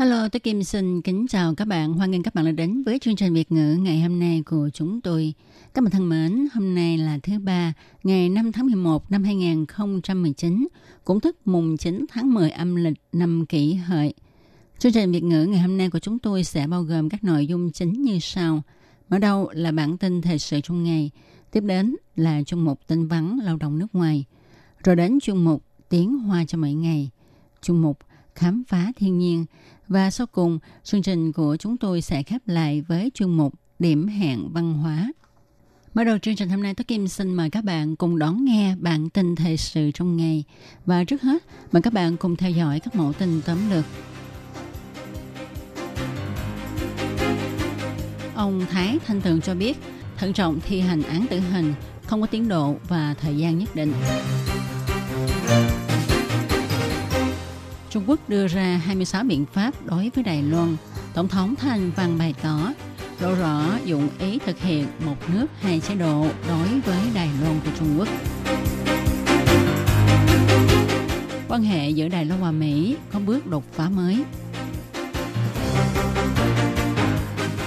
[0.00, 1.92] Hello, tôi Kim xin kính chào các bạn.
[1.92, 4.70] Hoan nghênh các bạn đã đến với chương trình Việt ngữ ngày hôm nay của
[4.72, 5.34] chúng tôi.
[5.74, 7.72] Các bạn thân mến, hôm nay là thứ ba,
[8.02, 10.68] ngày 5 tháng 11 năm 2019,
[11.04, 14.14] cũng tức mùng 9 tháng 10 âm lịch năm kỷ hợi.
[14.78, 17.46] Chương trình Việt ngữ ngày hôm nay của chúng tôi sẽ bao gồm các nội
[17.46, 18.62] dung chính như sau.
[19.08, 21.10] Mở đầu là bản tin thời sự trong ngày,
[21.50, 24.24] tiếp đến là chuyên mục tin vắn lao động nước ngoài,
[24.84, 27.10] rồi đến chuyên mục tiếng hoa cho mỗi ngày,
[27.62, 27.98] chuyên mục
[28.34, 29.44] khám phá thiên nhiên
[29.90, 34.08] và sau cùng chương trình của chúng tôi sẽ khép lại với chuyên mục điểm
[34.08, 35.12] hẹn văn hóa.
[35.94, 38.76] Mở đầu chương trình hôm nay, Tôi Kim xin mời các bạn cùng đón nghe
[38.76, 40.44] bản tin thời sự trong ngày.
[40.86, 43.84] Và trước hết, mời các bạn cùng theo dõi các mẫu tin tóm lược.
[48.34, 49.78] Ông Thái Thanh Tường cho biết,
[50.16, 51.74] thận trọng thi hành án tử hình,
[52.06, 53.92] không có tiến độ và thời gian nhất định.
[57.90, 60.76] Trung Quốc đưa ra 26 biện pháp đối với Đài Loan.
[61.14, 62.72] Tổng thống Thanh Văn bày tỏ
[63.20, 67.60] lộ rõ dụng ý thực hiện một nước hai chế độ đối với Đài Loan
[67.64, 68.08] của Trung Quốc.
[71.48, 74.24] Quan hệ giữa Đài Loan và Mỹ có bước đột phá mới.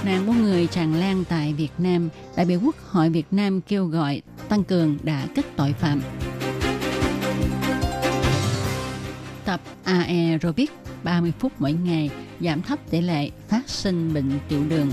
[0.05, 3.85] Nạn buôn người tràn lan tại Việt Nam, đại biểu Quốc hội Việt Nam kêu
[3.85, 6.01] gọi tăng cường đả kích tội phạm.
[9.45, 10.71] Tập aerobic
[11.03, 12.09] 30 phút mỗi ngày
[12.41, 14.91] giảm thấp tỷ lệ phát sinh bệnh tiểu đường.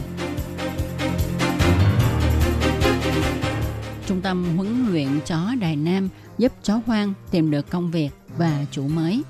[4.07, 8.65] Trung tâm huấn luyện chó Đài Nam giúp chó hoang tìm được công việc và
[8.71, 9.23] chủ mới.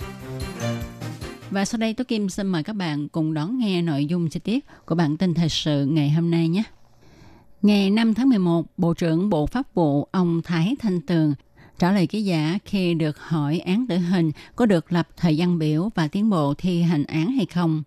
[1.51, 4.41] Và sau đây Tố Kim xin mời các bạn cùng đón nghe nội dung chi
[4.41, 6.63] tiết của bản tin thời sự ngày hôm nay nhé.
[7.63, 11.35] Ngày 5 tháng 11, Bộ trưởng Bộ Pháp vụ ông Thái Thanh Tường
[11.81, 15.59] trả lời ký giả khi được hỏi án tử hình có được lập thời gian
[15.59, 17.83] biểu và tiến bộ thi hành án hay không.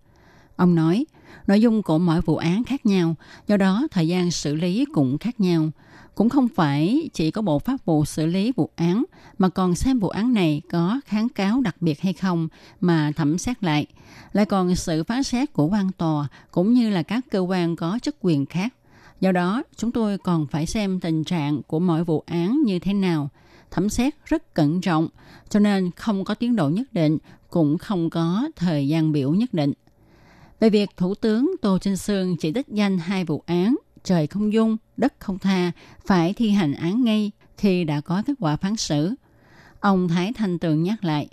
[0.55, 1.05] Ông nói,
[1.47, 3.15] nội dung của mỗi vụ án khác nhau,
[3.47, 5.69] do đó thời gian xử lý cũng khác nhau.
[6.15, 9.03] Cũng không phải chỉ có Bộ Pháp vụ xử lý vụ án,
[9.37, 12.47] mà còn xem vụ án này có kháng cáo đặc biệt hay không
[12.81, 13.85] mà thẩm xét lại.
[14.33, 17.99] Lại còn sự phán xét của quan tòa cũng như là các cơ quan có
[18.01, 18.73] chức quyền khác.
[19.21, 22.93] Do đó, chúng tôi còn phải xem tình trạng của mỗi vụ án như thế
[22.93, 23.29] nào–
[23.73, 25.07] thẩm xét rất cẩn trọng,
[25.50, 27.17] cho nên không có tiến độ nhất định,
[27.50, 29.73] cũng không có thời gian biểu nhất định.
[30.59, 34.53] Về việc Thủ tướng Tô Trinh Sương chỉ đích danh hai vụ án trời không
[34.53, 35.72] dung, đất không tha
[36.06, 39.13] phải thi hành án ngay khi đã có kết quả phán xử.
[39.79, 41.28] Ông Thái Thanh Tường nhắc lại,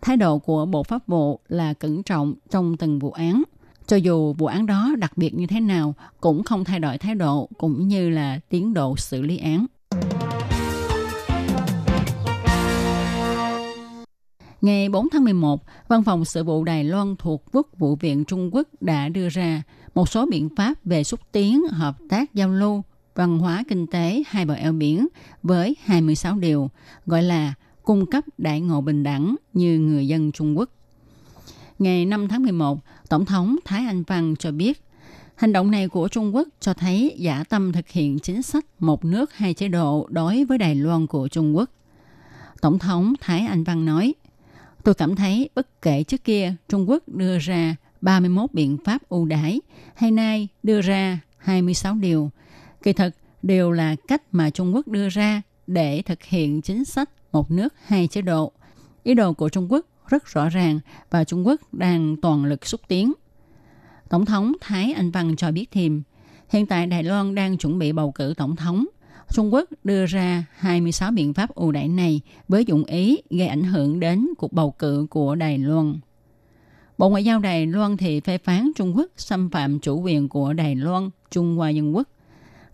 [0.00, 3.42] thái độ của Bộ Pháp vụ là cẩn trọng trong từng vụ án.
[3.86, 7.14] Cho dù vụ án đó đặc biệt như thế nào cũng không thay đổi thái
[7.14, 9.66] độ cũng như là tiến độ xử lý án.
[14.60, 18.54] Ngày 4 tháng 11, Văn phòng sự vụ Đài Loan thuộc Quốc vụ viện Trung
[18.54, 19.62] Quốc đã đưa ra
[19.94, 22.82] một số biện pháp về xúc tiến hợp tác giao lưu
[23.14, 25.06] văn hóa kinh tế hai bờ eo biển
[25.42, 26.70] với 26 điều,
[27.06, 30.70] gọi là cung cấp đại ngộ bình đẳng như người dân Trung Quốc.
[31.78, 34.82] Ngày 5 tháng 11, Tổng thống Thái Anh Văn cho biết,
[35.34, 39.04] hành động này của Trung Quốc cho thấy giả tâm thực hiện chính sách một
[39.04, 41.70] nước hai chế độ đối với Đài Loan của Trung Quốc.
[42.60, 44.14] Tổng thống Thái Anh Văn nói,
[44.86, 49.26] Tôi cảm thấy bất kể trước kia Trung Quốc đưa ra 31 biện pháp ưu
[49.26, 49.60] đãi
[49.94, 52.30] hay nay đưa ra 26 điều.
[52.82, 57.10] Kỳ thực đều là cách mà Trung Quốc đưa ra để thực hiện chính sách
[57.32, 58.52] một nước hai chế độ.
[59.02, 60.80] Ý đồ của Trung Quốc rất rõ ràng
[61.10, 63.12] và Trung Quốc đang toàn lực xúc tiến.
[64.08, 66.02] Tổng thống Thái Anh Văn cho biết thêm,
[66.48, 68.86] hiện tại Đài Loan đang chuẩn bị bầu cử tổng thống
[69.32, 73.62] Trung Quốc đưa ra 26 biện pháp ưu đãi này với dụng ý gây ảnh
[73.62, 75.98] hưởng đến cuộc bầu cử của Đài Loan.
[76.98, 80.52] Bộ Ngoại giao Đài Loan thì phê phán Trung Quốc xâm phạm chủ quyền của
[80.52, 82.08] Đài Loan, Trung Hoa Dân Quốc.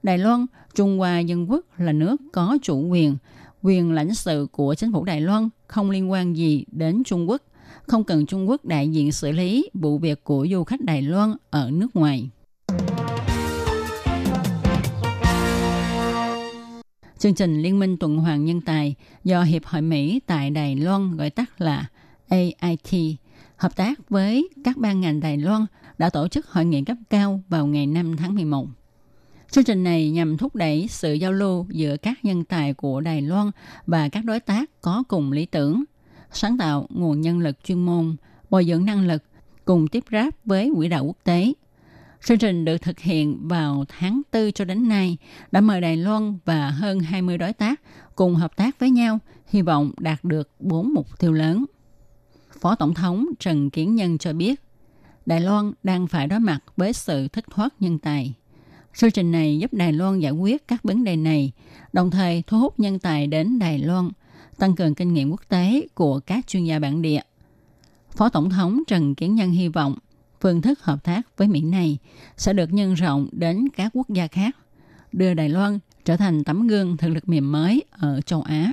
[0.03, 3.17] Đài Loan, Trung Hoa Dân Quốc là nước có chủ quyền,
[3.63, 7.43] quyền lãnh sự của chính phủ Đài Loan không liên quan gì đến Trung Quốc,
[7.87, 11.35] không cần Trung Quốc đại diện xử lý vụ việc của du khách Đài Loan
[11.51, 12.31] ở nước ngoài.
[17.23, 21.17] Chương trình Liên minh tuần hoàn nhân tài do Hiệp hội Mỹ tại Đài Loan
[21.17, 21.87] gọi tắt là
[22.29, 23.19] AIT
[23.57, 25.67] hợp tác với các ban ngành Đài Loan
[25.99, 28.67] đã tổ chức hội nghị cấp cao vào ngày 5 tháng 11.
[29.51, 33.23] Chương trình này nhằm thúc đẩy sự giao lưu giữa các nhân tài của Đài
[33.23, 33.51] Loan
[33.87, 35.85] và các đối tác có cùng lý tưởng,
[36.33, 38.17] sáng tạo nguồn nhân lực chuyên môn,
[38.51, 39.23] bồi dưỡng năng lực,
[39.65, 41.53] cùng tiếp ráp với quỹ đạo quốc tế.
[42.25, 45.17] Chương trình được thực hiện vào tháng 4 cho đến nay,
[45.53, 47.81] đã mời Đài Loan và hơn 20 đối tác
[48.17, 51.65] cùng hợp tác với nhau, hy vọng đạt được 4 mục tiêu lớn.
[52.61, 54.61] Phó Tổng thống Trần Kiến Nhân cho biết,
[55.27, 58.35] Đài Loan đang phải đối mặt với sự thất thoát nhân tài.
[58.97, 61.53] Chương trình này giúp Đài Loan giải quyết các vấn đề này,
[61.93, 64.11] đồng thời thu hút nhân tài đến Đài Loan,
[64.59, 67.21] tăng cường kinh nghiệm quốc tế của các chuyên gia bản địa.
[68.11, 69.97] Phó Tổng thống Trần Kiến Nhân hy vọng
[70.43, 71.99] phương thức hợp tác với Mỹ này
[72.37, 74.57] sẽ được nhân rộng đến các quốc gia khác,
[75.13, 78.73] đưa Đài Loan trở thành tấm gương thực lực mềm mới ở châu Á.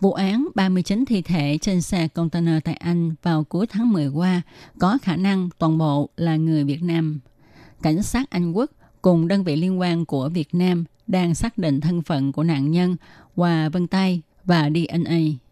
[0.00, 4.42] Vụ án 39 thi thể trên xe container tại Anh vào cuối tháng 10 qua
[4.78, 7.20] có khả năng toàn bộ là người Việt Nam.
[7.82, 8.70] Cảnh sát Anh Quốc
[9.02, 12.70] cùng đơn vị liên quan của Việt Nam đang xác định thân phận của nạn
[12.70, 12.96] nhân
[13.34, 15.45] qua vân tay và DNA.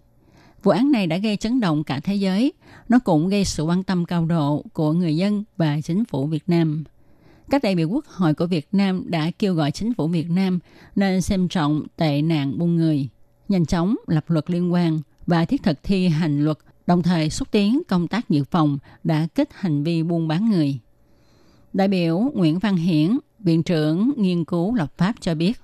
[0.64, 2.52] Vụ án này đã gây chấn động cả thế giới.
[2.88, 6.44] Nó cũng gây sự quan tâm cao độ của người dân và chính phủ Việt
[6.46, 6.84] Nam.
[7.50, 10.58] Các đại biểu quốc hội của Việt Nam đã kêu gọi chính phủ Việt Nam
[10.96, 13.08] nên xem trọng tệ nạn buôn người,
[13.48, 17.48] nhanh chóng lập luật liên quan và thiết thực thi hành luật, đồng thời xúc
[17.50, 20.78] tiến công tác dự phòng đã kích hành vi buôn bán người.
[21.72, 25.60] Đại biểu Nguyễn Văn Hiển, Viện trưởng Nghiên cứu lập pháp cho biết,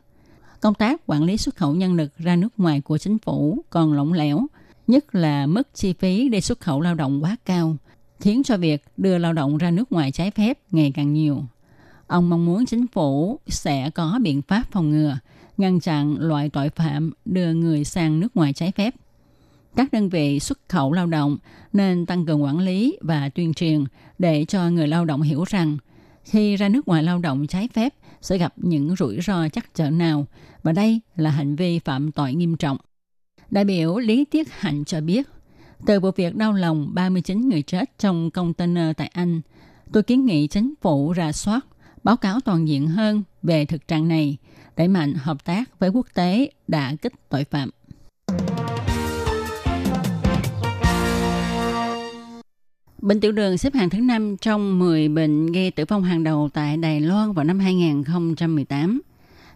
[0.60, 3.92] công tác quản lý xuất khẩu nhân lực ra nước ngoài của chính phủ còn
[3.92, 4.46] lỏng lẻo,
[4.90, 7.76] nhất là mức chi phí để xuất khẩu lao động quá cao,
[8.20, 11.44] khiến cho việc đưa lao động ra nước ngoài trái phép ngày càng nhiều.
[12.06, 15.18] Ông mong muốn chính phủ sẽ có biện pháp phòng ngừa,
[15.56, 18.94] ngăn chặn loại tội phạm đưa người sang nước ngoài trái phép.
[19.76, 21.36] Các đơn vị xuất khẩu lao động
[21.72, 23.84] nên tăng cường quản lý và tuyên truyền
[24.18, 25.76] để cho người lao động hiểu rằng
[26.24, 29.90] khi ra nước ngoài lao động trái phép sẽ gặp những rủi ro chắc chở
[29.90, 30.26] nào
[30.62, 32.76] và đây là hành vi phạm tội nghiêm trọng.
[33.50, 35.28] Đại biểu Lý Tiết Hạnh cho biết,
[35.86, 39.40] từ vụ việc đau lòng 39 người chết trong container tại Anh,
[39.92, 41.66] tôi kiến nghị chính phủ ra soát,
[42.04, 44.36] báo cáo toàn diện hơn về thực trạng này,
[44.76, 47.70] đẩy mạnh hợp tác với quốc tế đã kích tội phạm.
[52.98, 56.48] Bệnh tiểu đường xếp hạng thứ 5 trong 10 bệnh gây tử vong hàng đầu
[56.54, 59.00] tại Đài Loan vào năm 2018.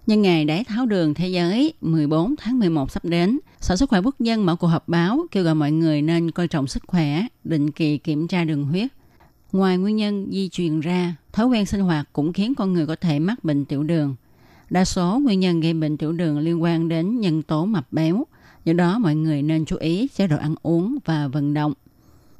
[0.06, 4.00] Nhân ngày đái tháo đường thế giới 14 tháng 11 sắp đến, Sở Sức khỏe
[4.00, 7.26] Quốc dân mở cuộc họp báo kêu gọi mọi người nên coi trọng sức khỏe,
[7.44, 8.90] định kỳ kiểm tra đường huyết.
[9.52, 12.96] Ngoài nguyên nhân di truyền ra, thói quen sinh hoạt cũng khiến con người có
[12.96, 14.14] thể mắc bệnh tiểu đường.
[14.70, 18.26] Đa số nguyên nhân gây bệnh tiểu đường liên quan đến nhân tố mập béo,
[18.64, 21.72] do đó mọi người nên chú ý chế độ ăn uống và vận động.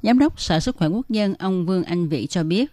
[0.03, 2.71] Giám đốc Sở Sức khỏe Quốc dân ông Vương Anh Vĩ cho biết,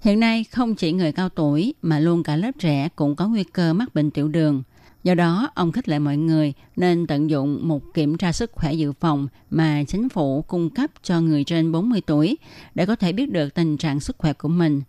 [0.00, 3.44] hiện nay không chỉ người cao tuổi mà luôn cả lớp trẻ cũng có nguy
[3.44, 4.62] cơ mắc bệnh tiểu đường.
[5.04, 8.72] Do đó, ông khích lệ mọi người nên tận dụng một kiểm tra sức khỏe
[8.72, 12.38] dự phòng mà chính phủ cung cấp cho người trên 40 tuổi
[12.74, 14.82] để có thể biết được tình trạng sức khỏe của mình.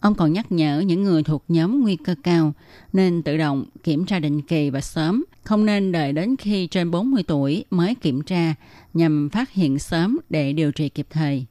[0.00, 2.52] Ông còn nhắc nhở những người thuộc nhóm nguy cơ cao
[2.92, 6.90] nên tự động kiểm tra định kỳ và sớm, không nên đợi đến khi trên
[6.90, 8.54] 40 tuổi mới kiểm tra
[8.94, 11.46] nhằm phát hiện sớm để điều trị kịp thời.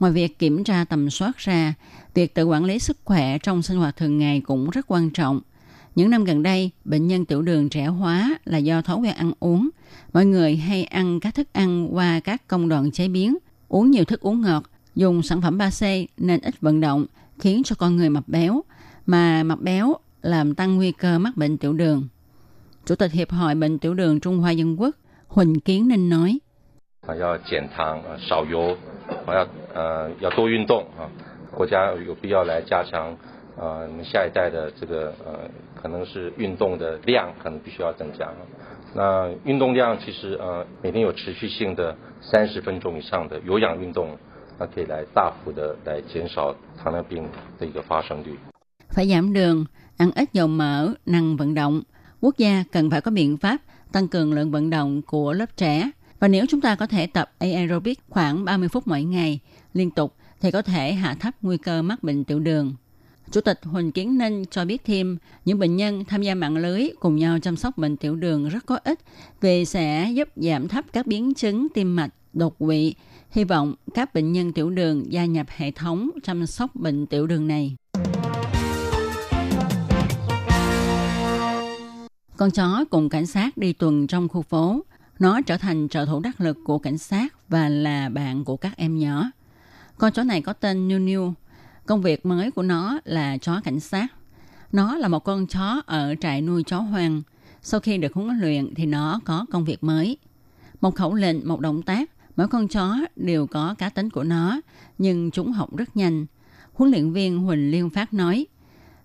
[0.00, 1.74] Ngoài việc kiểm tra tầm soát ra,
[2.14, 5.40] việc tự quản lý sức khỏe trong sinh hoạt thường ngày cũng rất quan trọng.
[5.94, 9.32] Những năm gần đây, bệnh nhân tiểu đường trẻ hóa là do thói quen ăn
[9.40, 9.68] uống.
[10.12, 13.36] Mọi người hay ăn các thức ăn qua các công đoạn chế biến,
[13.68, 17.06] uống nhiều thức uống ngọt, dùng sản phẩm 3C nên ít vận động,
[17.38, 18.62] khiến cho con người mập béo,
[19.06, 22.08] mà mập béo làm tăng nguy cơ mắc bệnh tiểu đường.
[22.86, 24.96] Chủ tịch Hiệp hội Bệnh tiểu đường Trung Hoa Dân Quốc
[25.28, 26.38] Huỳnh Kiến Ninh nói,
[29.26, 31.08] 啊，要，呃要多运动啊。
[31.50, 33.16] 国家有必要来加强
[33.56, 35.48] 呃我们下一代的这个呃
[35.80, 38.28] 可能是运动的量可能必须要增加。
[38.94, 44.16] 那运动量其实呃每天有持续性的三十分钟以上的有氧运动，
[44.58, 48.36] 那可以来大幅的来减少糖尿病的一个发生率。
[48.90, 49.64] Phải giảm đường,
[49.96, 51.82] ăn ít dầu mỡ, năng vận động.
[52.20, 53.56] Quốc gia cần phải có biện pháp
[53.92, 55.90] tăng cường lượng vận động của lớp trẻ.
[56.24, 59.40] Và nếu chúng ta có thể tập aerobic khoảng 30 phút mỗi ngày
[59.74, 62.74] liên tục thì có thể hạ thấp nguy cơ mắc bệnh tiểu đường.
[63.30, 66.88] Chủ tịch Huỳnh Kiến Ninh cho biết thêm, những bệnh nhân tham gia mạng lưới
[67.00, 69.00] cùng nhau chăm sóc bệnh tiểu đường rất có ích
[69.40, 72.94] vì sẽ giúp giảm thấp các biến chứng tim mạch, đột quỵ.
[73.30, 77.26] Hy vọng các bệnh nhân tiểu đường gia nhập hệ thống chăm sóc bệnh tiểu
[77.26, 77.76] đường này.
[82.36, 84.80] Con chó cùng cảnh sát đi tuần trong khu phố.
[85.24, 88.76] Nó trở thành trợ thủ đắc lực của cảnh sát và là bạn của các
[88.76, 89.30] em nhỏ.
[89.98, 91.32] Con chó này có tên New New.
[91.86, 94.06] Công việc mới của nó là chó cảnh sát.
[94.72, 97.22] Nó là một con chó ở trại nuôi chó hoang.
[97.62, 100.18] Sau khi được huấn luyện thì nó có công việc mới.
[100.80, 104.60] Một khẩu lệnh, một động tác, mỗi con chó đều có cá tính của nó,
[104.98, 106.26] nhưng chúng học rất nhanh.
[106.72, 108.46] Huấn luyện viên Huỳnh Liên Phát nói,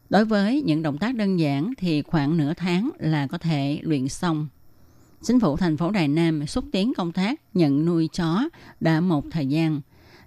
[0.09, 4.07] đối với những động tác đơn giản thì khoảng nửa tháng là có thể luyện
[4.07, 4.47] xong.
[5.21, 8.49] Chính phủ thành phố Đài Nam xúc tiến công tác nhận nuôi chó
[8.79, 9.81] đã một thời gian.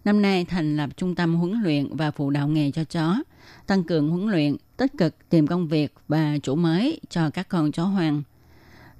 [0.04, 3.22] Năm nay thành lập trung tâm huấn luyện và phụ đạo nghề cho chó,
[3.66, 7.72] tăng cường huấn luyện, tích cực tìm công việc và chủ mới cho các con
[7.72, 8.22] chó hoang.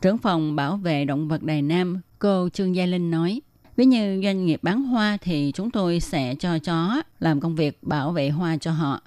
[0.01, 3.41] Trưởng phòng bảo vệ động vật Đài Nam, cô Trương Gia Linh nói,
[3.77, 7.79] ví như doanh nghiệp bán hoa thì chúng tôi sẽ cho chó làm công việc
[7.83, 9.01] bảo vệ hoa cho họ.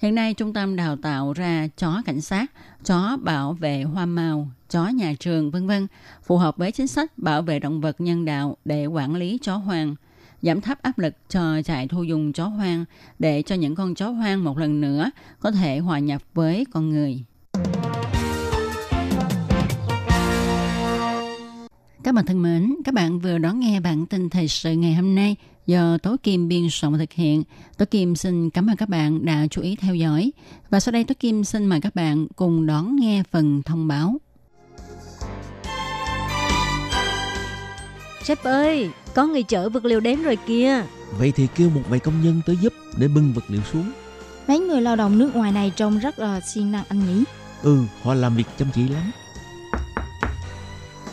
[0.00, 2.52] Hiện nay trung tâm đào tạo ra chó cảnh sát,
[2.84, 5.86] chó bảo vệ hoa màu, chó nhà trường vân vân,
[6.22, 9.56] phù hợp với chính sách bảo vệ động vật nhân đạo để quản lý chó
[9.56, 9.94] hoang,
[10.42, 12.84] giảm thấp áp lực cho trại thu dùng chó hoang
[13.18, 16.90] để cho những con chó hoang một lần nữa có thể hòa nhập với con
[16.90, 17.24] người.
[22.04, 25.14] Các bạn thân mến, các bạn vừa đón nghe bản tin thời sự ngày hôm
[25.14, 25.36] nay
[25.70, 27.42] do Tố Kim biên soạn và thực hiện.
[27.78, 30.32] Tố Kim xin cảm ơn các bạn đã chú ý theo dõi.
[30.70, 34.16] Và sau đây Tố Kim xin mời các bạn cùng đón nghe phần thông báo.
[38.22, 40.84] Sếp ơi, có người chở vật liệu đến rồi kìa.
[41.18, 43.92] Vậy thì kêu một vài công nhân tới giúp để bưng vật liệu xuống.
[44.48, 47.24] Mấy người lao động nước ngoài này trông rất là siêng năng anh nhỉ?
[47.62, 49.10] Ừ, họ làm việc chăm chỉ lắm.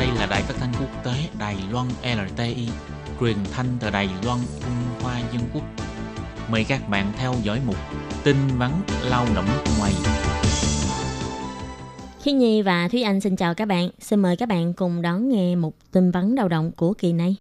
[0.00, 2.68] Đây là đài phát thanh quốc tế Đài Loan LTI,
[3.20, 5.62] truyền thanh từ Đài Loan, Trung Hoa Dân Quốc.
[6.50, 7.76] Mời các bạn theo dõi mục
[8.24, 8.70] tin vắn
[9.04, 9.44] lao động
[9.78, 9.92] ngoài.
[12.22, 13.90] Khi Nhi và Thúy Anh xin chào các bạn.
[13.98, 17.36] Xin mời các bạn cùng đón nghe một tin vắn lao động của kỳ này.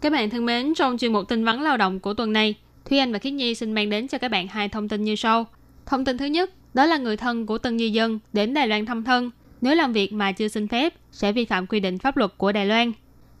[0.00, 2.54] Các bạn thân mến, trong chuyên mục tin vắn lao động của tuần này,
[2.84, 5.16] Thúy Anh và Khiết Nhi xin mang đến cho các bạn hai thông tin như
[5.16, 5.46] sau.
[5.86, 8.86] Thông tin thứ nhất, đó là người thân của tân di dân đến Đài Loan
[8.86, 9.30] thăm thân,
[9.64, 12.52] nếu làm việc mà chưa xin phép sẽ vi phạm quy định pháp luật của
[12.52, 12.92] Đài Loan.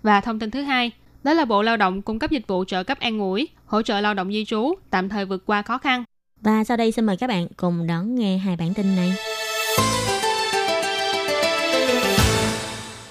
[0.02, 0.90] Và thông tin thứ hai,
[1.22, 4.00] đó là Bộ Lao động cung cấp dịch vụ trợ cấp an ủi, hỗ trợ
[4.00, 6.04] lao động di trú, tạm thời vượt qua khó khăn.
[6.40, 9.12] Và sau đây xin mời các bạn cùng đón nghe hai bản tin này.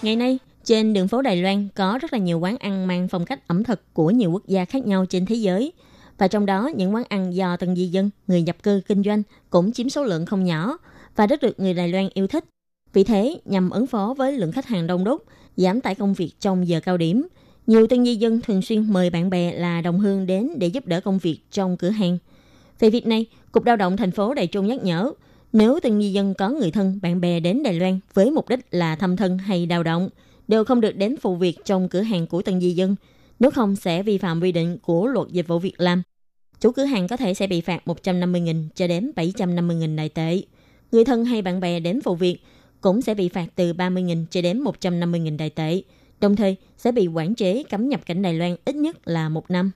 [0.02, 3.26] Ngày nay, trên đường phố Đài Loan có rất là nhiều quán ăn mang phong
[3.26, 5.72] cách ẩm thực của nhiều quốc gia khác nhau trên thế giới.
[6.18, 9.24] Và trong đó, những quán ăn do từng di dân, người nhập cư kinh doanh
[9.50, 10.78] cũng chiếm số lượng không nhỏ
[11.16, 12.46] và rất được người Đài Loan yêu thích.
[12.94, 15.24] Vì thế, nhằm ứng phó với lượng khách hàng đông đúc,
[15.56, 17.28] giảm tải công việc trong giờ cao điểm,
[17.68, 20.88] nhiều tân di dân thường xuyên mời bạn bè là đồng hương đến để giúp
[20.88, 22.18] đỡ công việc trong cửa hàng.
[22.80, 25.12] Về việc này, Cục Lao động thành phố Đài Trung nhắc nhở,
[25.54, 28.60] nếu tân di dân có người thân, bạn bè đến Đài Loan với mục đích
[28.72, 30.10] là thăm thân hay đào động,
[30.48, 32.96] đều không được đến phụ việc trong cửa hàng của tân di dân,
[33.40, 36.04] nếu không sẽ vi phạm quy định của luật dịch vụ việc làm.
[36.60, 40.42] Chủ cửa hàng có thể sẽ bị phạt 150.000 cho đến 750.000 đại tệ.
[40.92, 42.38] Người thân hay bạn bè đến phụ việc
[42.84, 45.82] cũng sẽ bị phạt từ 30.000 cho đến 150.000 đại tệ.
[46.22, 49.52] Đồng thời sẽ bị quản chế cấm nhập cảnh Đài Loan ít nhất là một
[49.52, 49.72] năm.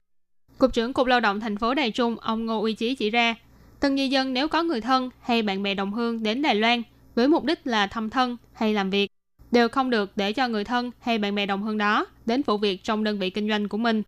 [0.58, 3.34] Cục trưởng Cục Lao động thành phố Đài Trung, ông Ngô Uy Chí chỉ ra,
[3.80, 6.82] từng người dân nếu có người thân hay bạn bè đồng hương đến Đài Loan
[7.14, 9.10] với mục đích là thăm thân hay làm việc,
[9.50, 12.56] đều không được để cho người thân hay bạn bè đồng hương đó đến phụ
[12.56, 14.02] việc trong đơn vị kinh doanh của mình.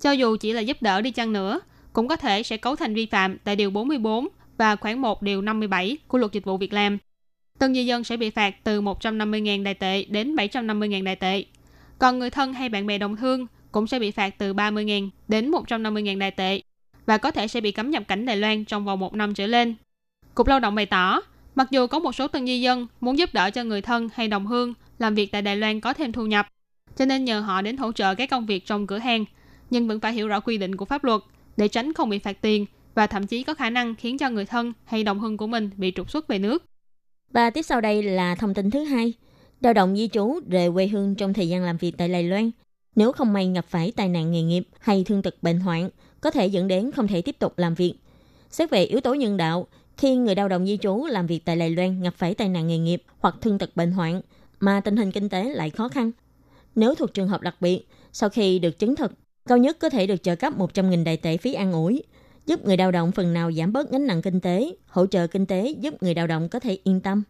[0.00, 1.60] Cho dù chỉ là giúp đỡ đi chăng nữa,
[1.92, 4.28] cũng có thể sẽ cấu thành vi phạm tại Điều 44
[4.58, 6.98] và khoảng 1 Điều 57 của Luật Dịch vụ Việc làm.
[7.60, 11.44] Từng di dân sẽ bị phạt từ 150.000 đại tệ đến 750.000 đại tệ.
[11.98, 15.50] Còn người thân hay bạn bè đồng hương cũng sẽ bị phạt từ 30.000 đến
[15.50, 16.60] 150.000 đại tệ
[17.06, 19.46] và có thể sẽ bị cấm nhập cảnh Đài Loan trong vòng một năm trở
[19.46, 19.74] lên.
[20.34, 21.20] Cục Lao động bày tỏ,
[21.54, 24.28] mặc dù có một số tân di dân muốn giúp đỡ cho người thân hay
[24.28, 26.48] đồng hương làm việc tại Đài Loan có thêm thu nhập,
[26.96, 29.24] cho nên nhờ họ đến hỗ trợ các công việc trong cửa hàng,
[29.70, 31.20] nhưng vẫn phải hiểu rõ quy định của pháp luật
[31.56, 34.44] để tránh không bị phạt tiền và thậm chí có khả năng khiến cho người
[34.44, 36.69] thân hay đồng hương của mình bị trục xuất về nước.
[37.32, 39.12] Và tiếp sau đây là thông tin thứ hai.
[39.60, 42.50] Lao động di trú rời quê hương trong thời gian làm việc tại Đài Loan.
[42.96, 45.90] Nếu không may gặp phải tai nạn nghề nghiệp hay thương tật bệnh hoạn,
[46.20, 47.94] có thể dẫn đến không thể tiếp tục làm việc.
[48.50, 49.66] Xét về yếu tố nhân đạo,
[49.96, 52.66] khi người lao động di trú làm việc tại Đài Loan gặp phải tai nạn
[52.66, 54.20] nghề nghiệp hoặc thương tật bệnh hoạn
[54.60, 56.10] mà tình hình kinh tế lại khó khăn.
[56.74, 59.12] Nếu thuộc trường hợp đặc biệt, sau khi được chứng thực,
[59.48, 62.02] cao nhất có thể được trợ cấp 100.000 đại tệ phí ăn ủi,
[62.46, 65.46] giúp người lao động phần nào giảm bớt gánh nặng kinh tế, hỗ trợ kinh
[65.46, 67.22] tế giúp người lao động có thể yên tâm.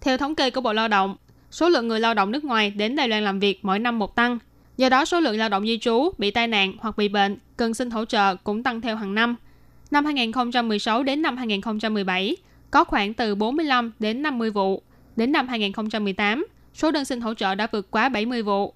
[0.00, 1.16] Theo thống kê của Bộ Lao động,
[1.50, 4.16] số lượng người lao động nước ngoài đến Đài Loan làm việc mỗi năm một
[4.16, 4.38] tăng.
[4.76, 7.74] Do đó, số lượng lao động di trú bị tai nạn hoặc bị bệnh cần
[7.74, 9.36] xin hỗ trợ cũng tăng theo hàng năm.
[9.90, 12.36] Năm 2016 đến năm 2017,
[12.70, 14.82] có khoảng từ 45 đến 50 vụ.
[15.16, 18.74] Đến năm 2018, số đơn xin hỗ trợ đã vượt quá 70 vụ.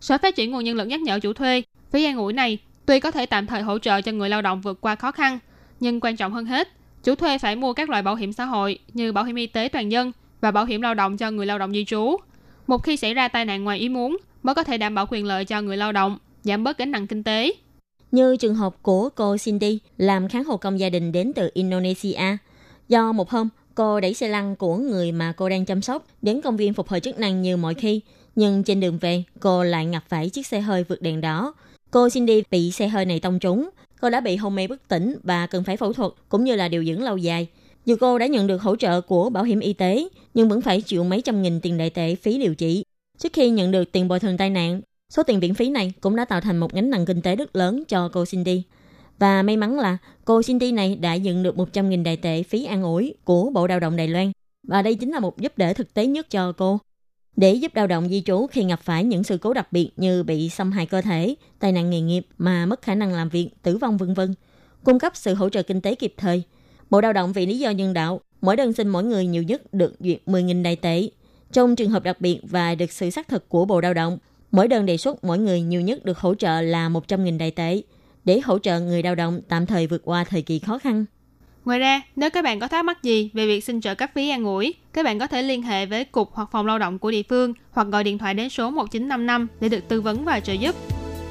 [0.00, 3.00] Sở Phát triển Nguồn Nhân lực nhắc nhở chủ thuê, phí an ủi này tuy
[3.00, 5.38] có thể tạm thời hỗ trợ cho người lao động vượt qua khó khăn,
[5.80, 6.68] nhưng quan trọng hơn hết,
[7.04, 9.68] chủ thuê phải mua các loại bảo hiểm xã hội như bảo hiểm y tế
[9.72, 12.16] toàn dân và bảo hiểm lao động cho người lao động di trú.
[12.66, 15.26] Một khi xảy ra tai nạn ngoài ý muốn, mới có thể đảm bảo quyền
[15.26, 17.52] lợi cho người lao động, giảm bớt gánh nặng kinh tế.
[18.12, 22.36] Như trường hợp của cô Cindy làm kháng hộ công gia đình đến từ Indonesia.
[22.88, 26.40] Do một hôm, cô đẩy xe lăn của người mà cô đang chăm sóc đến
[26.40, 28.00] công viên phục hồi chức năng như mọi khi.
[28.36, 31.54] Nhưng trên đường về, cô lại ngập phải chiếc xe hơi vượt đèn đỏ.
[31.90, 33.68] Cô Cindy bị xe hơi này tông trúng.
[34.00, 36.68] Cô đã bị hôn mê bất tỉnh và cần phải phẫu thuật cũng như là
[36.68, 37.48] điều dưỡng lâu dài.
[37.84, 40.80] Dù cô đã nhận được hỗ trợ của bảo hiểm y tế, nhưng vẫn phải
[40.80, 42.84] chịu mấy trăm nghìn tiền đại tệ phí điều trị.
[43.18, 44.80] Trước khi nhận được tiền bồi thường tai nạn,
[45.12, 47.56] số tiền viện phí này cũng đã tạo thành một gánh nặng kinh tế rất
[47.56, 48.62] lớn cho cô Cindy.
[49.18, 52.82] Và may mắn là cô Cindy này đã nhận được 100.000 đại tệ phí an
[52.82, 54.32] ủi của Bộ Lao động Đài Loan.
[54.68, 56.78] Và đây chính là một giúp đỡ thực tế nhất cho cô.
[57.38, 60.22] Để giúp lao động di trú khi gặp phải những sự cố đặc biệt như
[60.22, 63.50] bị xâm hại cơ thể, tai nạn nghề nghiệp mà mất khả năng làm việc,
[63.62, 64.34] tử vong vân vân,
[64.84, 66.42] cung cấp sự hỗ trợ kinh tế kịp thời.
[66.90, 69.74] Bộ Lao động vì lý do nhân đạo, mỗi đơn xin mỗi người nhiều nhất
[69.74, 71.08] được duyệt 10.000 đại tệ.
[71.52, 74.18] Trong trường hợp đặc biệt và được sự xác thực của Bộ Lao động,
[74.50, 77.82] mỗi đơn đề xuất mỗi người nhiều nhất được hỗ trợ là 100.000 đại tệ
[78.24, 81.04] để hỗ trợ người lao động tạm thời vượt qua thời kỳ khó khăn.
[81.68, 84.28] Ngoài ra, nếu các bạn có thắc mắc gì về việc xin trợ cấp phí
[84.28, 87.10] an ủi, các bạn có thể liên hệ với cục hoặc phòng lao động của
[87.10, 90.52] địa phương hoặc gọi điện thoại đến số 1955 để được tư vấn và trợ
[90.52, 90.74] giúp.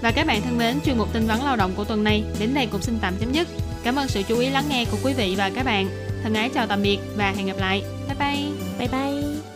[0.02, 2.50] Và các bạn thân mến, chuyên mục tin vấn lao động của tuần này đến
[2.54, 3.48] đây cũng xin tạm chấm dứt.
[3.84, 5.88] Cảm ơn sự chú ý lắng nghe của quý vị và các bạn.
[6.24, 7.82] Thân ái chào tạm biệt và hẹn gặp lại.
[8.08, 8.50] Bye bye.
[8.80, 9.47] Bye bye.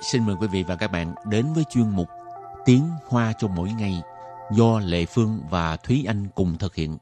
[0.00, 2.08] Xin mời quý vị và các bạn đến với chuyên mục
[2.64, 4.02] Tiếng Hoa cho mỗi ngày
[4.52, 6.96] do Lệ Phương và Thúy Anh cùng thực hiện.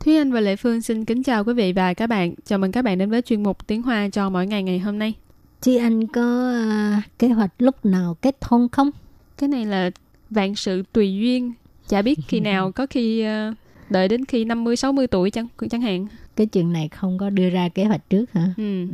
[0.00, 2.34] Thúy Anh và Lệ Phương xin kính chào quý vị và các bạn.
[2.44, 4.98] Chào mừng các bạn đến với chuyên mục Tiếng Hoa cho mỗi ngày ngày hôm
[4.98, 5.14] nay.
[5.60, 6.52] Chị Anh có
[6.98, 8.90] uh, kế hoạch lúc nào kết hôn không?
[9.38, 9.90] Cái này là
[10.30, 11.52] vạn sự tùy duyên
[11.91, 13.55] Chả biết khi nào có khi uh,
[13.89, 16.07] đợi đến khi 50 60 tuổi chẳng chẳng hạn.
[16.35, 18.53] Cái chuyện này không có đưa ra kế hoạch trước hả?
[18.57, 18.87] Ừ.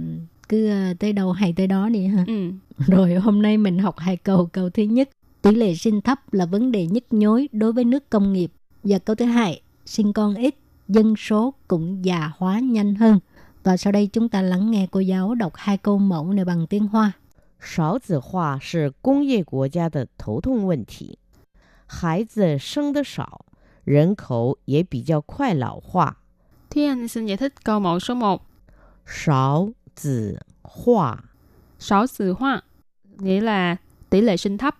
[0.49, 2.23] Cứ uh, tới đâu hay tới đó đi ha.
[2.27, 2.51] Ừ.
[2.87, 4.45] Rồi hôm nay mình học hai câu.
[4.45, 5.09] Câu thứ nhất,
[5.41, 8.51] tỷ lệ sinh thấp là vấn đề nhức nhối đối với nước công nghiệp.
[8.83, 10.55] Và câu thứ hai, sinh con ít,
[10.87, 13.19] dân số cũng già hóa nhanh hơn.
[13.63, 16.67] Và sau đây chúng ta lắng nghe cô giáo đọc hai câu mẫu này bằng
[16.67, 17.11] tiếng Hoa.
[17.63, 21.17] 少子化是工业国家的头痛问题，
[21.87, 23.45] 孩子生得少，
[23.83, 26.17] 人口也比较快老化。
[26.69, 28.41] Thúy Anh xin giải thích câu mẫu số 1.
[29.05, 31.23] 少子化
[31.79, 32.61] Sáu sự hoa
[33.17, 33.77] nghĩa là
[34.09, 34.75] tỷ lệ sinh thấp.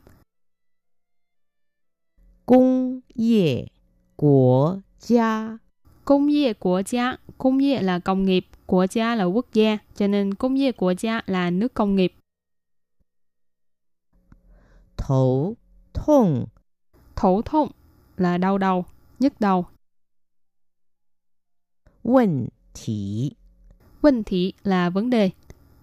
[2.45, 3.71] 工业
[4.15, 5.59] 国家
[6.05, 10.07] Công nghiệp của gia, công nghiệp là công nghiệp, của gia là quốc gia, cho
[10.07, 12.13] nên công nghiệp của gia là nước công nghiệp.
[14.97, 15.55] 头
[15.93, 16.47] 痛
[17.20, 17.68] thổ thông
[18.16, 18.84] là đau đầu,
[19.18, 19.66] nhức đầu.
[22.04, 23.32] Vấn thị
[24.00, 25.30] Vấn thị là vấn đề.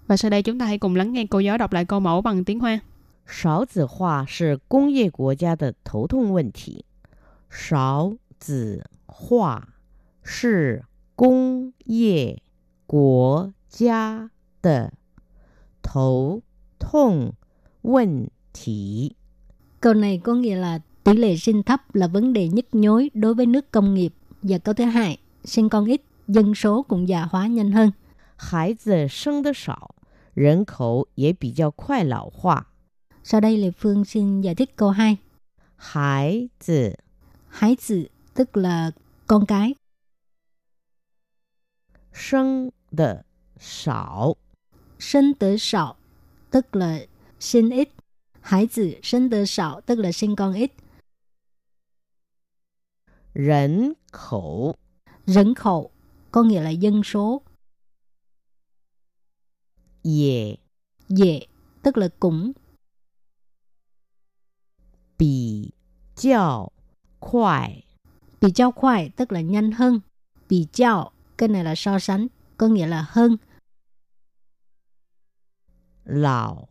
[0.07, 2.21] Và sau đây chúng ta hãy cùng lắng nghe cô giáo đọc lại câu mẫu
[2.21, 2.79] bằng tiếng Hoa.
[3.27, 6.81] Sáo tử hoa là công nghiệp quốc gia de thấu thông vấn thị.
[7.51, 8.13] Sáo
[8.47, 9.61] tử hoa
[10.23, 10.79] là
[11.15, 12.35] công nghiệp
[12.87, 14.29] quốc gia
[14.63, 14.89] de
[15.83, 16.41] thấu
[16.79, 17.31] thông
[17.83, 19.11] vấn thị.
[19.81, 23.34] Câu này có nghĩa là tỷ lệ sinh thấp là vấn đề nhức nhối đối
[23.34, 24.14] với nước công nghiệp.
[24.42, 27.92] Và câu thứ hai, sinh con ít, dân số cũng già hóa nhanh hơn.
[28.36, 29.94] 孩子生得少，
[30.34, 32.66] 人口也比较快老化。
[33.22, 35.16] Sau đây Lê Phương xin giải thích câu 2.
[35.76, 36.96] 孩子
[37.48, 38.90] Hái tử tức là
[39.26, 39.74] con cái.
[42.12, 43.24] 生的
[43.58, 44.36] 少，
[44.98, 45.96] Sinh tử sạo
[46.50, 47.00] tức là
[47.40, 47.88] sinh ít.
[48.40, 50.72] Hải tử sinh tử sạo tức là sinh con ít.
[53.35, 54.75] Rẫn khẩu
[55.25, 55.91] Rẫn khẩu
[56.31, 57.41] có nghĩa là dân số.
[60.03, 60.57] Dễ
[61.09, 61.47] Dễ
[61.81, 62.51] tức là cũng.
[65.17, 65.69] Bì
[66.15, 66.71] chào
[67.19, 67.83] khoai
[68.41, 69.99] Bì chào khoai tức là nhanh hơn.
[70.49, 73.37] Bì chào cái này là so sánh có nghĩa là hơn.
[76.03, 76.67] Lão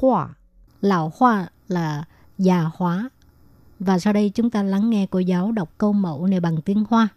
[0.00, 0.34] hoa
[0.80, 2.04] Lão hoa là
[2.38, 3.10] già hóa
[3.79, 6.83] Và sau đây chúng ta lắng nghe cô giáo đọc câu mẫu này bằng tiếng
[6.89, 7.09] Hoa.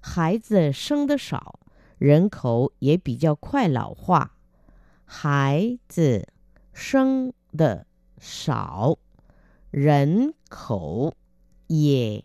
[0.00, 1.60] 孩子生得少，
[1.98, 4.30] 人口也比较快老化。
[5.04, 6.28] 孩子
[6.72, 7.84] 生的
[8.18, 8.96] 少，
[9.70, 11.12] 人口
[11.66, 12.24] 也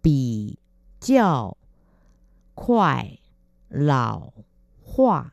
[0.00, 0.58] 比
[1.00, 1.56] 较
[2.54, 3.18] 快
[3.68, 4.30] 老
[4.84, 5.32] 化。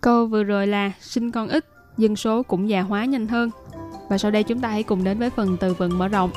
[0.00, 1.64] Câu vừa rồi là sinh con ít,
[1.98, 3.50] dân số cũng già hóa nhanh hơn.
[4.08, 6.30] Và sau đây chúng ta hãy cùng đến với phần từ vựng mở rộng.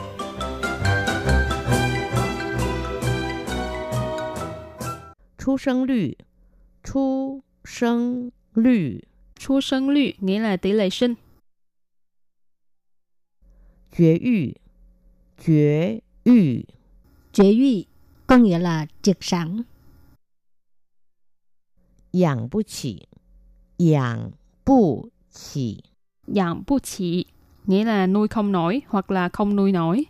[5.48, 6.18] 出生率，
[6.84, 9.04] 出生率，
[9.36, 11.16] Chu sinh率nghĩa là tỷ lệ sinh.
[13.92, 14.56] 绝育，
[15.38, 16.66] 绝育，
[17.32, 17.86] Chế uy
[18.28, 19.66] có nghĩa là triệt sản.
[22.12, 23.08] 养不起，
[23.78, 24.32] 养
[24.64, 25.84] 不起，
[26.28, 27.26] Dạng bu chỉ
[27.66, 30.06] nghĩa là nuôi không nổi hoặc là không nuôi nổi.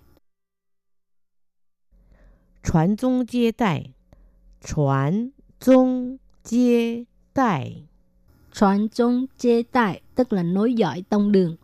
[2.64, 3.94] 传宗接代，
[4.62, 7.72] 传宗接代，
[8.52, 11.56] 传宗chế tại tức là nối dõi tông đường.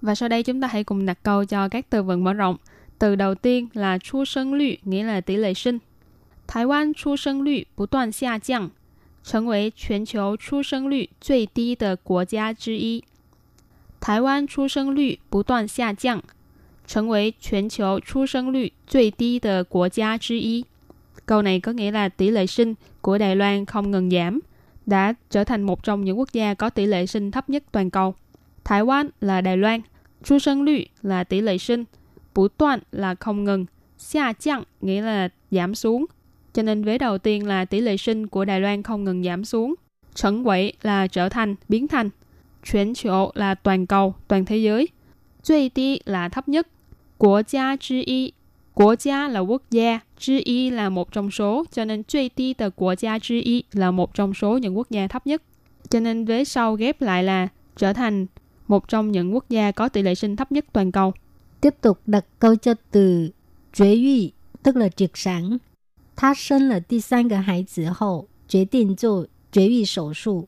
[0.00, 2.56] Và sau đây chúng ta hãy cùng đặt câu cho các từ vựng mở rộng.
[2.98, 5.78] Từ đầu tiên là chu sinh率nghĩa là tỷ lệ sinh.
[6.46, 8.70] Thái Quan chu sinh率不断下降，
[9.24, 13.02] 成为全球出生率最低的国家之一。
[14.00, 16.22] 台湾出生率不断下降，
[16.86, 20.64] 成为全球出生率最低的国家之一。
[21.31, 24.39] Câu này có nghĩa là tỷ lệ sinh của Đài Loan không ngừng giảm,
[24.85, 27.89] đã trở thành một trong những quốc gia có tỷ lệ sinh thấp nhất toàn
[27.89, 28.15] cầu.
[28.63, 29.81] Thái Quan là Đài Loan,
[30.23, 31.83] Chu sinh 率 là tỷ lệ sinh,
[32.35, 33.65] bù toàn là không ngừng,
[33.97, 36.05] xa chăng nghĩa là giảm xuống.
[36.53, 39.45] Cho nên vế đầu tiên là tỷ lệ sinh của Đài Loan không ngừng giảm
[39.45, 39.75] xuống.
[40.15, 42.09] Trấn quỷ là trở thành, biến thành.
[42.71, 44.87] Chuyển chỗ là toàn cầu, toàn thế giới.
[45.43, 46.67] Duy tí là thấp nhất.
[47.17, 48.31] Quốc gia chi y.
[48.73, 52.53] Quốc gia là quốc gia, chứ y là một trong số, cho nên truy ti
[52.53, 55.43] tờ quốc gia chứ y là một trong số những quốc gia thấp nhất.
[55.89, 58.25] Cho nên vế sau ghép lại là trở thành
[58.67, 61.13] một trong những quốc gia có tỷ lệ sinh thấp nhất toàn cầu.
[61.61, 63.29] Tiếp tục đặt câu cho từ
[63.73, 64.31] chế Y,
[64.63, 65.57] tức là triệt sản.
[66.15, 70.13] Thá sinh là đi sang cái hài tử hậu, quyết định cho chế uy sổ
[70.13, 70.47] sụ.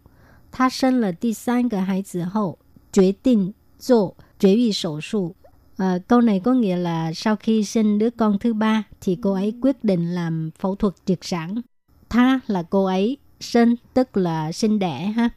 [0.52, 2.58] Thá sinh là đi sang cái hài tử hậu,
[2.98, 5.36] quyết định cho chế uy sổ sụ.
[5.78, 9.34] À, câu này có nghĩa là sau khi sinh đứa con thứ ba thì cô
[9.34, 11.62] ấy quyết định làm phẫu thuật triệt sản.
[12.10, 15.30] Tha là cô ấy, sinh tức là sinh đẻ ha.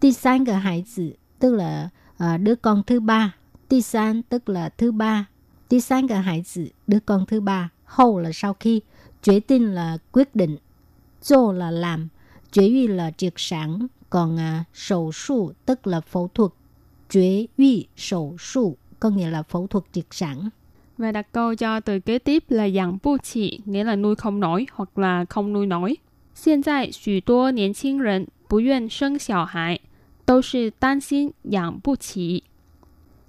[0.00, 1.88] Ti san cái hải tử tức là
[2.18, 3.34] à, đứa con thứ ba.
[3.68, 5.26] Ti san tức là thứ ba.
[5.68, 7.70] Ti san cái hải tử đứa con thứ ba.
[7.84, 8.80] Hậu là sau khi,
[9.22, 10.56] Chuyển tin là quyết định,
[11.22, 12.08] cho là làm,
[12.52, 16.50] chuyển uy là triệt sản, còn à, sổ su tức là phẫu thuật,
[17.10, 20.49] chuyển uy sổ su có nghĩa là phẫu thuật triệt sản.
[20.97, 25.25] Và đặt câu cho từ kế tiếp là养不起, nghĩa là nuôi không nổi hoặc là
[25.29, 25.99] không nuôi nổi.
[26.33, 29.79] 现在许多年轻人不愿生小孩，
[30.25, 32.43] 都是担心养不起。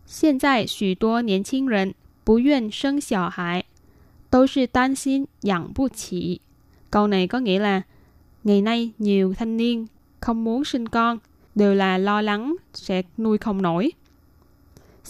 [0.06, 3.64] 现在许多年轻人不愿生小孩，
[4.30, 6.40] 都是担心养不起。
[6.90, 7.82] Câu này có nghĩa là
[8.44, 9.86] ngày nay nhiều thanh niên
[10.20, 11.18] không muốn sinh con
[11.54, 13.92] đều là lo lắng sẽ nuôi không nổi.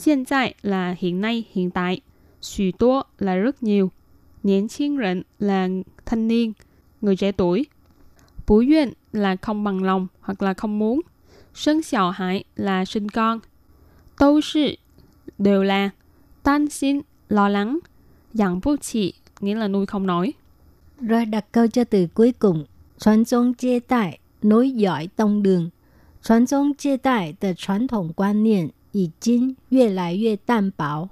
[0.04, 2.00] Hiện tại là hiện nay, hiện tại.
[2.40, 3.90] Xù tố là rất nhiều.
[4.42, 5.68] Niên轻人 là
[6.06, 6.52] thanh niên,
[7.00, 7.66] người trẻ tuổi.
[8.46, 11.00] Bú duyên là không bằng lòng hoặc là không muốn.
[11.54, 13.40] Sinh xào hải là sinh con.
[14.20, 14.74] Đâu sư
[15.38, 15.90] đều là
[16.42, 17.78] tan xin, lo lắng.
[18.36, 20.32] 养不起nghĩa là nuôi không nổi.
[21.00, 22.64] Rồi đặt câu cho từ cuối cùng.
[22.98, 25.70] Truyền宗接代 nối dõi tông đường.
[26.22, 31.08] Truyền宗接代的传统观念 已经越来越淡薄。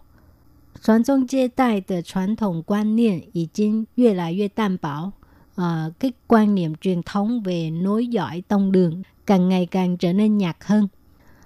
[0.83, 5.13] 传宗接代的传统观念已经越来越淡薄.
[5.57, 10.13] À, cái quan niệm truyền thống về nối dõi tông đường càng ngày càng trở
[10.13, 10.89] nên nhạt hơn.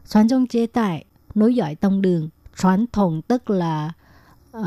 [0.05, 2.29] Truyền宗接代 nối dõi tông đường,
[2.63, 3.93] truyền thống tức là
[4.57, 4.65] uh,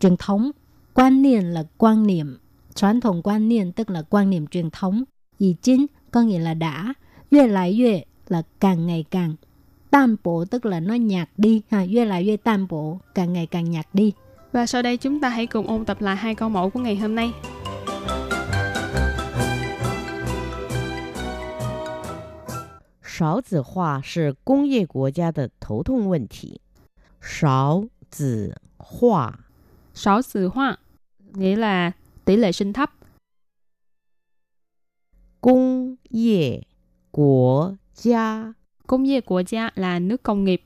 [0.00, 0.50] truyền thống,
[0.94, 2.38] quan niệm là quan niệm,
[2.74, 5.04] truyền thống quan niệm tức là quan niệm truyền thống,
[5.38, 6.94] ý chính có nghĩa là đã,
[7.30, 9.34] yue lại yue là càng ngày càng,
[9.90, 13.46] tam bộ tức là nó nhạt đi, ha, yue lại yue tam bộ càng ngày
[13.46, 14.12] càng nhạt đi.
[14.52, 16.96] Và sau đây chúng ta hãy cùng ôn tập lại hai câu mẫu của ngày
[16.96, 17.32] hôm nay.
[23.02, 26.60] 少子化是工业国家的头痛问题。
[27.20, 29.44] 少子化，
[29.94, 30.78] 少子化
[31.34, 31.92] nghĩa là
[32.24, 32.90] tỷ lệ sinh thấp.
[35.40, 36.66] 工业
[37.10, 38.54] 国家
[38.87, 40.61] Công nghiệp quốc gia là nước công nghiệp.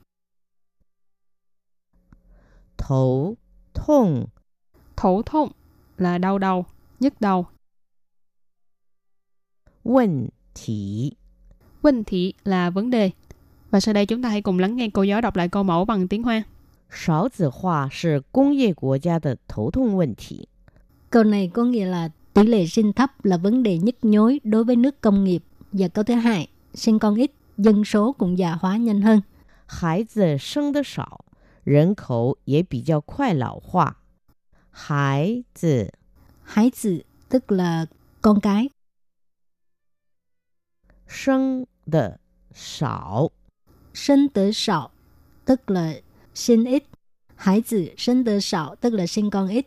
[2.77, 3.33] Thổ
[3.73, 4.25] thông
[4.95, 5.51] Thổ thông
[5.97, 6.65] là đau đầu,
[6.99, 7.45] nhức đầu.
[9.83, 11.11] Vấn thị
[11.81, 13.11] Vấn thị là vấn đề.
[13.71, 15.85] Và sau đây chúng ta hãy cùng lắng nghe cô giáo đọc lại câu mẫu
[15.85, 16.43] bằng tiếng Hoa.
[16.89, 20.45] Sáu tử hoa là công nghiệp quốc gia de thổ thông vấn thị.
[21.09, 24.63] Câu này có nghĩa là tỷ lệ sinh thấp là vấn đề nhức nhối đối
[24.63, 25.43] với nước công nghiệp.
[25.71, 29.22] Và câu thứ hai, sinh con ít dân số cũng già hóa nhanh hơn.
[29.66, 31.24] 孩子生的少，
[31.64, 33.96] 人口也比较快老化。
[34.70, 35.92] 孩子
[36.44, 37.86] Hái tử tức là
[38.22, 38.70] con cái,
[41.08, 42.20] 生的
[42.54, 43.32] 少，
[43.92, 44.90] sinh tử sạo
[45.44, 45.94] tức là
[46.34, 46.84] sinh ít.
[47.34, 49.66] Hải tử sinh tử sạo tức là sinh con ít.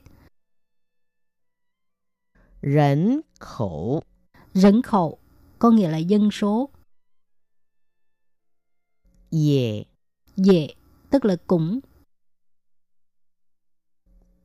[2.62, 4.04] 人口
[4.54, 5.19] 人khẩu
[5.60, 6.69] có nghĩa là dân số.
[9.34, 9.86] 也
[10.36, 10.75] Dễ
[11.10, 11.82] tức là cũng.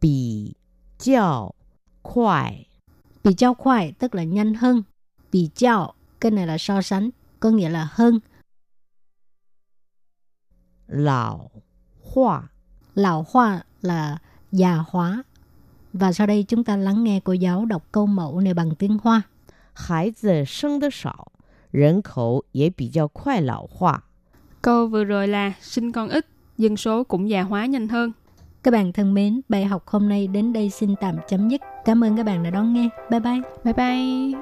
[0.01, 0.57] 比
[0.99, 1.55] 较
[2.03, 2.67] 快。
[3.23, 4.83] Bị giao khoai tức là nhanh hơn.
[5.33, 8.21] Bị giao cái này là so sánh có nghĩa là hơn.
[10.87, 11.51] 老
[12.01, 12.51] 化
[12.95, 14.19] Lão hoa là
[14.53, 15.23] già hóa.
[15.93, 18.99] Và sau đây chúng ta lắng nghe cô giáo đọc câu mẫu này bằng tiếng
[18.99, 19.23] Hoa.
[19.73, 21.33] 孩子生的少，
[21.71, 24.05] 人口也比较快老化。
[24.62, 26.26] Câu vừa rồi là sinh con ít,
[26.58, 28.12] dân số cũng già hóa nhanh hơn.
[28.64, 31.62] Các bạn thân mến, bài học hôm nay đến đây xin tạm chấm dứt.
[31.86, 32.90] Cảm ơn các bạn đã đón nghe.
[33.10, 33.42] Bye bye.
[33.64, 34.42] Bye bye.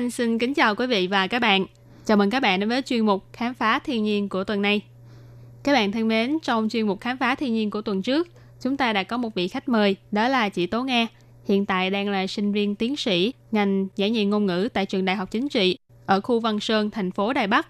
[0.00, 1.66] Anh xin kính chào quý vị và các bạn.
[2.06, 4.80] Chào mừng các bạn đến với chuyên mục Khám phá thiên nhiên của tuần này.
[5.62, 8.28] Các bạn thân mến, trong chuyên mục Khám phá thiên nhiên của tuần trước,
[8.60, 11.06] chúng ta đã có một vị khách mời, đó là chị Tố Nga.
[11.48, 15.04] Hiện tại đang là sinh viên tiến sĩ ngành giảng dạy ngôn ngữ tại trường
[15.04, 17.66] Đại học Chính trị ở khu Văn Sơn, thành phố Đài Bắc.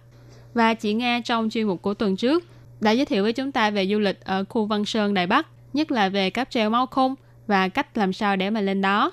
[0.54, 2.44] Và chị Nga trong chuyên mục của tuần trước
[2.80, 5.46] đã giới thiệu với chúng ta về du lịch ở khu Văn Sơn, Đài Bắc,
[5.72, 7.14] nhất là về cáp treo Mao khung
[7.46, 9.12] và cách làm sao để mà lên đó.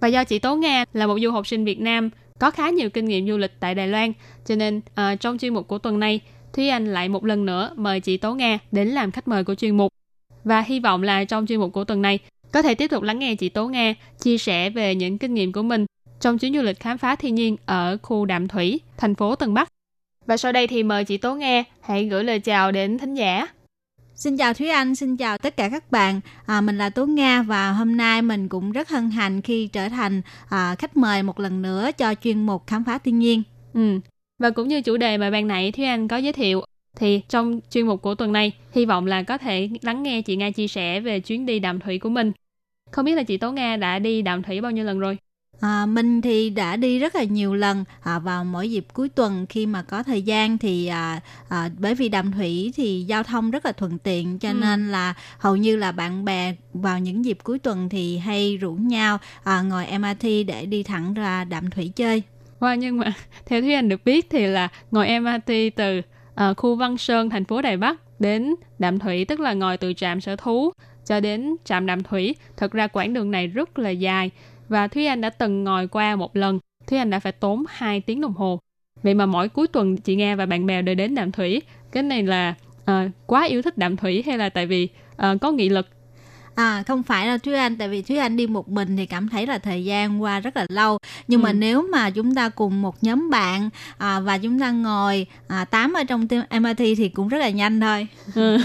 [0.00, 2.10] Và do chị Tố Nga là một du học sinh Việt Nam
[2.42, 4.12] có khá nhiều kinh nghiệm du lịch tại Đài Loan,
[4.44, 6.20] cho nên uh, trong chuyên mục của tuần này,
[6.52, 9.54] Thúy Anh lại một lần nữa mời chị Tố Nga đến làm khách mời của
[9.54, 9.92] chuyên mục.
[10.44, 12.18] Và hy vọng là trong chuyên mục của tuần này,
[12.52, 15.52] có thể tiếp tục lắng nghe chị Tố Nga chia sẻ về những kinh nghiệm
[15.52, 15.86] của mình
[16.20, 19.54] trong chuyến du lịch khám phá thiên nhiên ở khu Đạm Thủy, thành phố Tân
[19.54, 19.68] Bắc.
[20.26, 23.46] Và sau đây thì mời chị Tố Nghe hãy gửi lời chào đến thính giả.
[24.14, 26.20] Xin chào Thúy Anh, xin chào tất cả các bạn.
[26.46, 29.88] À, mình là Tố Nga và hôm nay mình cũng rất hân hạnh khi trở
[29.88, 33.42] thành à, khách mời một lần nữa cho chuyên mục khám phá thiên nhiên.
[33.74, 34.00] Ừ.
[34.38, 36.64] Và cũng như chủ đề mà ban nãy Thúy Anh có giới thiệu,
[36.96, 40.36] thì trong chuyên mục của tuần này, hy vọng là có thể lắng nghe chị
[40.36, 42.32] Nga chia sẻ về chuyến đi đàm thủy của mình.
[42.90, 45.16] Không biết là chị Tố Nga đã đi đàm thủy bao nhiêu lần rồi?
[45.62, 49.46] À, mình thì đã đi rất là nhiều lần à, vào mỗi dịp cuối tuần
[49.48, 53.50] khi mà có thời gian thì à, à, bởi vì đàm thủy thì giao thông
[53.50, 54.54] rất là thuận tiện cho ừ.
[54.54, 58.72] nên là hầu như là bạn bè vào những dịp cuối tuần thì hay rủ
[58.72, 62.22] nhau à, ngồi MRT để đi thẳng ra đàm thủy chơi.
[62.60, 63.12] Wow, nhưng mà
[63.46, 67.44] theo Thúy Anh được biết thì là ngồi MRT từ uh, khu Văn Sơn, thành
[67.44, 70.72] phố Đài Bắc đến Đạm Thủy tức là ngồi từ trạm sở thú
[71.06, 72.34] cho đến trạm Đạm Thủy.
[72.56, 74.30] Thật ra quãng đường này rất là dài
[74.72, 76.58] và Thúy Anh đã từng ngồi qua một lần.
[76.86, 78.58] Thúy Anh đã phải tốn 2 tiếng đồng hồ.
[79.02, 81.62] Vậy mà mỗi cuối tuần chị nghe và bạn bè đều đến Đạm Thủy.
[81.92, 85.52] Cái này là uh, quá yêu thích Đạm Thủy hay là tại vì uh, có
[85.52, 85.86] nghị lực
[86.54, 89.28] À không phải là Thúy Anh tại vì Thúy Anh đi một mình thì cảm
[89.28, 91.44] thấy là thời gian qua rất là lâu nhưng ừ.
[91.44, 95.64] mà nếu mà chúng ta cùng một nhóm bạn à, và chúng ta ngồi à,
[95.64, 98.06] tám ở trong MRT thì cũng rất là nhanh thôi.
[98.34, 98.58] Ừ.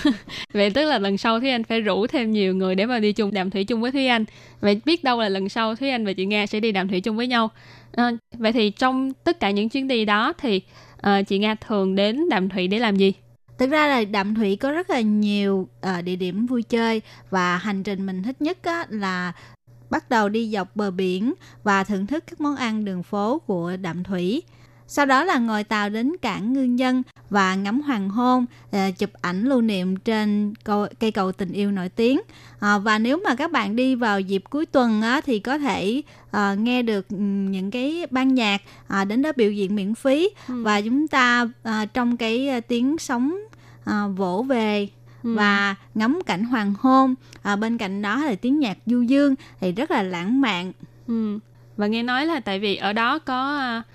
[0.54, 3.13] Vậy tức là lần sau Thúy Anh phải rủ thêm nhiều người để mà đi
[3.13, 4.26] chung đàm thủy chung với Thúy Anh.
[4.62, 7.02] Vậy biết đâu là lần sau Thúy Anh và chị Nga sẽ đi đàm thủy
[7.02, 7.50] chung với nhau.
[7.95, 10.62] À, vậy thì trong tất cả những chuyến đi đó thì
[11.02, 13.13] à, chị Nga thường đến đàm thủy để làm gì?
[13.58, 15.67] Thực ra là Đạm Thủy có rất là nhiều
[15.98, 19.34] uh, địa điểm vui chơi và hành trình mình thích nhất á, là
[19.89, 23.78] bắt đầu đi dọc bờ biển và thưởng thức các món ăn đường phố của
[23.82, 24.41] Đạm Thủy.
[24.88, 29.10] Sau đó là ngồi tàu đến cảng Ngư Nhân và ngắm hoàng hôn, ờ, chụp
[29.21, 30.54] ảnh lưu niệm trên
[31.00, 32.21] cây cầu tình yêu nổi tiếng.
[32.60, 36.54] À, và nếu mà các bạn đi vào dịp cuối tuần thì có thể à,
[36.54, 37.15] nghe được ừ,
[37.50, 38.62] những cái ban nhạc
[39.08, 40.63] đến đó biểu diễn miễn phí ừ.
[40.63, 41.47] và chúng ta
[41.93, 43.38] trong cái tiếng sóng
[44.15, 44.88] vỗ về
[45.23, 45.36] ừ.
[45.36, 49.71] và ngắm cảnh hoàng hôn à, bên cạnh đó là tiếng nhạc du dương thì
[49.71, 50.71] rất là lãng mạn
[51.08, 51.39] ừ.
[51.78, 53.86] và nghe nói là tại vì ở đó có uh,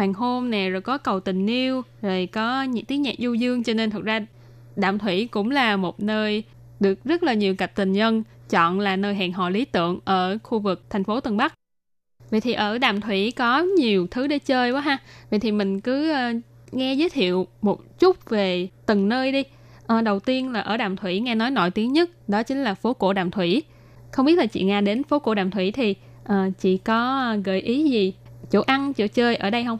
[0.00, 3.62] hoàng hôn nè rồi có cầu tình yêu rồi có những tiếng nhạc du dương
[3.62, 4.20] cho nên thật ra
[4.76, 6.44] đạm thủy cũng là một nơi
[6.80, 10.38] được rất là nhiều cặp tình nhân chọn là nơi hẹn hò lý tưởng ở
[10.42, 11.54] khu vực thành phố Tân Bắc.
[12.30, 14.98] Vậy thì ở Đàm Thủy có nhiều thứ để chơi quá ha.
[15.30, 19.42] Vậy thì mình cứ uh, nghe giới thiệu một chút về từng nơi đi.
[19.86, 22.74] À, đầu tiên là ở Đàm Thủy nghe nói nổi tiếng nhất đó chính là
[22.74, 23.62] phố cổ Đàm Thủy.
[24.12, 27.60] Không biết là chị Nga đến phố cổ Đàm Thủy thì uh, chị có gợi
[27.60, 28.12] ý gì
[28.50, 29.78] chỗ ăn chỗ chơi ở đây không?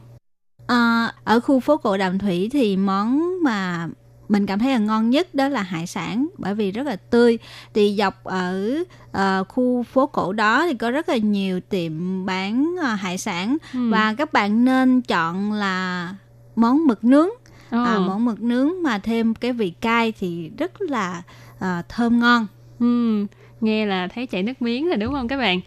[0.71, 3.89] À, ở khu phố cổ Đàm Thủy thì món mà
[4.29, 7.39] mình cảm thấy là ngon nhất đó là hải sản bởi vì rất là tươi.
[7.75, 8.79] Thì dọc ở
[9.11, 13.57] uh, khu phố cổ đó thì có rất là nhiều tiệm bán uh, hải sản.
[13.75, 13.91] Ừ.
[13.91, 16.15] và các bạn nên chọn là
[16.57, 17.29] món mực nướng.
[17.77, 17.87] Oh.
[17.87, 21.23] à, món mực nướng mà thêm cái vị cay thì rất là
[21.57, 22.47] uh, thơm ngon.
[22.81, 23.27] Ừ,
[23.61, 25.61] nghe là thấy chảy nước miếng rồi đúng không các bạn?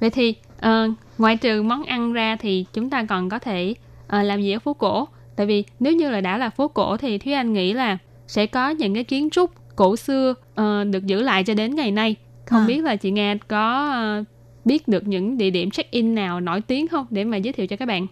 [0.00, 3.74] Vậy thì uh, ngoài trừ món ăn ra thì chúng ta còn có thể
[4.16, 5.08] uh, làm gì ở phố cổ?
[5.36, 8.46] Tại vì nếu như là đã là phố cổ thì thúy anh nghĩ là sẽ
[8.46, 12.16] có những cái kiến trúc cổ xưa uh, được giữ lại cho đến ngày nay.
[12.46, 12.66] Không à.
[12.66, 14.26] biết là chị nghe có uh,
[14.64, 17.06] biết được những địa điểm check in nào nổi tiếng không?
[17.10, 18.06] Để mà giới thiệu cho các bạn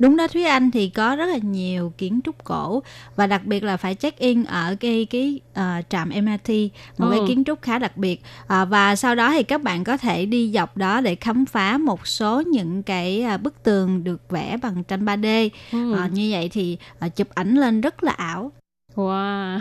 [0.00, 2.82] Đúng đó Thúy Anh thì có rất là nhiều kiến trúc cổ
[3.16, 6.50] và đặc biệt là phải check in ở cái cái uh, trạm MRT
[6.98, 7.10] một ừ.
[7.10, 10.26] cái kiến trúc khá đặc biệt uh, và sau đó thì các bạn có thể
[10.26, 14.56] đi dọc đó để khám phá một số những cái uh, bức tường được vẽ
[14.62, 16.04] bằng tranh 3D ừ.
[16.04, 18.52] uh, như vậy thì uh, chụp ảnh lên rất là ảo.
[18.94, 19.60] Wow,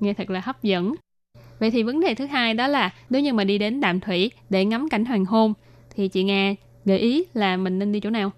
[0.00, 0.94] nghe thật là hấp dẫn.
[1.58, 4.30] Vậy thì vấn đề thứ hai đó là nếu như mà đi đến Đạm Thủy
[4.50, 5.54] để ngắm cảnh hoàng hôn
[5.96, 6.54] thì chị nghe
[6.84, 8.32] gợi ý là mình nên đi chỗ nào?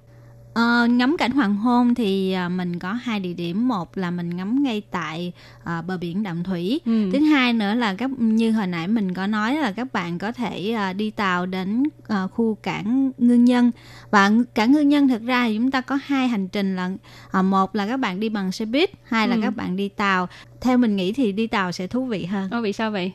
[0.55, 3.69] Ờ, ngắm cảnh hoàng hôn thì à, mình có hai địa điểm.
[3.69, 5.33] Một là mình ngắm ngay tại
[5.65, 6.81] à, bờ biển đạm thủy.
[6.85, 7.11] Ừ.
[7.13, 10.33] thứ hai nữa là các như hồi nãy mình có nói là các bạn có
[10.33, 13.71] thể à, đi tàu đến à, khu cảng ngư nhân.
[14.11, 16.91] Và cảng ngư nhân thực ra thì chúng ta có hai hành trình là
[17.31, 19.41] à, một là các bạn đi bằng xe buýt hai là ừ.
[19.43, 20.29] các bạn đi tàu.
[20.61, 22.51] Theo mình nghĩ thì đi tàu sẽ thú vị hơn.
[22.51, 23.13] Ồ, vì sao vậy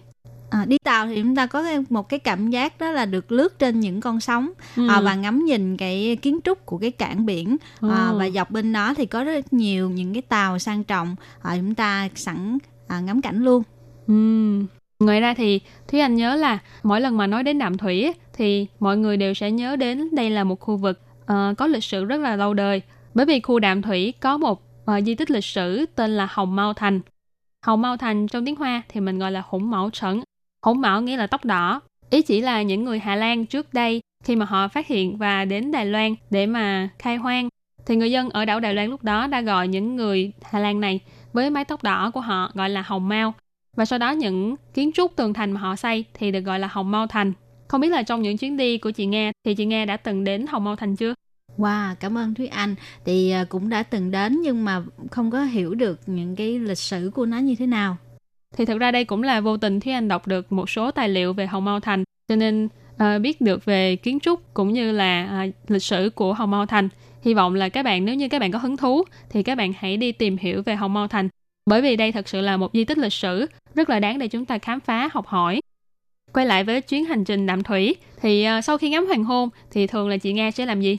[0.50, 3.60] À, đi tàu thì chúng ta có một cái cảm giác đó là được lướt
[3.60, 4.88] trên những con sóng ừ.
[4.88, 8.74] à, và ngắm nhìn cái kiến trúc của cái cảng biển à, và dọc bên
[8.74, 13.00] đó thì có rất nhiều những cái tàu sang trọng à, chúng ta sẵn à,
[13.00, 13.64] ngắm cảnh luôn.
[14.08, 14.14] Ừ.
[15.00, 18.68] Ngoài ra thì Thúy Anh nhớ là mỗi lần mà nói đến Đạm Thủy thì
[18.80, 22.06] mọi người đều sẽ nhớ đến đây là một khu vực uh, có lịch sử
[22.06, 22.82] rất là lâu đời.
[23.14, 26.56] Bởi vì khu Đạm Thủy có một uh, di tích lịch sử tên là Hồng
[26.56, 27.00] Mao Thành.
[27.66, 30.22] Hồng Mao Thành trong tiếng Hoa thì mình gọi là Hủng Mão Trấn
[30.62, 31.82] Hỗn mão nghĩa là tóc đỏ.
[32.10, 35.46] Ý chỉ là những người Hà Lan trước đây khi mà họ phát hiện và
[35.46, 37.50] đến Đài Loan để mà khai hoang
[37.86, 40.82] thì người dân ở đảo Đài Loan lúc đó đã gọi những người Hà Lan
[40.82, 41.00] này
[41.34, 43.34] với mái tóc đỏ của họ gọi là hồng mao
[43.76, 46.68] và sau đó những kiến trúc tường thành mà họ xây thì được gọi là
[46.72, 47.34] hồng mao thành.
[47.68, 50.24] Không biết là trong những chuyến đi của chị Nghe thì chị Nghe đã từng
[50.24, 51.14] đến hồng mao thành chưa?
[51.58, 52.76] Wow, cảm ơn Thúy Anh.
[53.06, 56.78] Thì à, cũng đã từng đến nhưng mà không có hiểu được những cái lịch
[56.78, 57.98] sử của nó như thế nào
[58.58, 61.10] thì thực ra đây cũng là vô tình khi anh đọc được một số tài
[61.10, 64.92] liệu về Hồng Mao Thành cho nên uh, biết được về kiến trúc cũng như
[64.92, 66.90] là uh, lịch sử của Hồng Mao Thành.
[67.22, 69.74] Hy vọng là các bạn nếu như các bạn có hứng thú thì các bạn
[69.78, 71.30] hãy đi tìm hiểu về Hồng Mao Thành
[71.66, 73.46] bởi vì đây thật sự là một di tích lịch sử
[73.76, 75.62] rất là đáng để chúng ta khám phá, học hỏi.
[76.34, 79.50] Quay lại với chuyến hành trình đạm thủy thì uh, sau khi ngắm hoàng hôn
[79.72, 80.98] thì thường là chị Nga sẽ làm gì?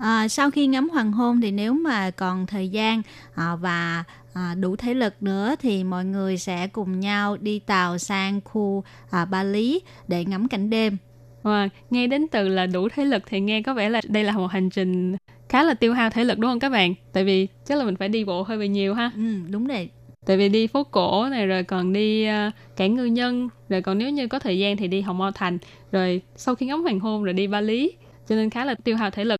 [0.00, 3.02] À, sau khi ngắm hoàng hôn thì nếu mà còn thời gian
[3.34, 7.98] à, và à, đủ thể lực nữa thì mọi người sẽ cùng nhau đi tàu
[7.98, 10.96] sang khu à, Ba Lý để ngắm cảnh đêm.
[11.42, 14.32] Wow, nghe đến từ là đủ thể lực thì nghe có vẻ là đây là
[14.32, 15.16] một hành trình
[15.48, 16.94] khá là tiêu hao thể lực đúng không các bạn?
[17.12, 19.10] Tại vì chắc là mình phải đi bộ hơi bị nhiều ha.
[19.16, 19.88] Ừ, đúng rồi.
[20.26, 23.98] Tại vì đi phố cổ này rồi còn đi uh, cảng ngư nhân rồi còn
[23.98, 25.58] nếu như có thời gian thì đi Hồng Mao Thành
[25.92, 27.92] rồi sau khi ngắm hoàng hôn rồi đi Ba Lý
[28.28, 29.39] cho nên khá là tiêu hao thể lực.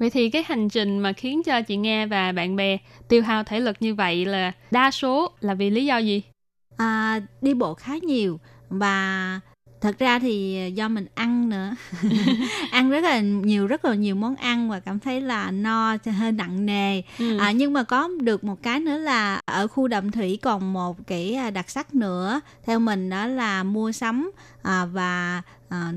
[0.00, 2.76] Vậy thì cái hành trình mà khiến cho chị Nghe và bạn bè
[3.08, 6.22] tiêu hao thể lực như vậy là đa số là vì lý do gì?
[6.76, 9.40] À, đi bộ khá nhiều và
[9.80, 11.74] thật ra thì do mình ăn nữa
[12.70, 16.32] ăn rất là nhiều rất là nhiều món ăn và cảm thấy là no hơi
[16.32, 17.38] nặng nề ừ.
[17.38, 20.96] à, nhưng mà có được một cái nữa là ở khu đầm thủy còn một
[21.06, 24.30] cái à, đặc sắc nữa theo mình đó là mua sắm
[24.62, 25.92] à, và à,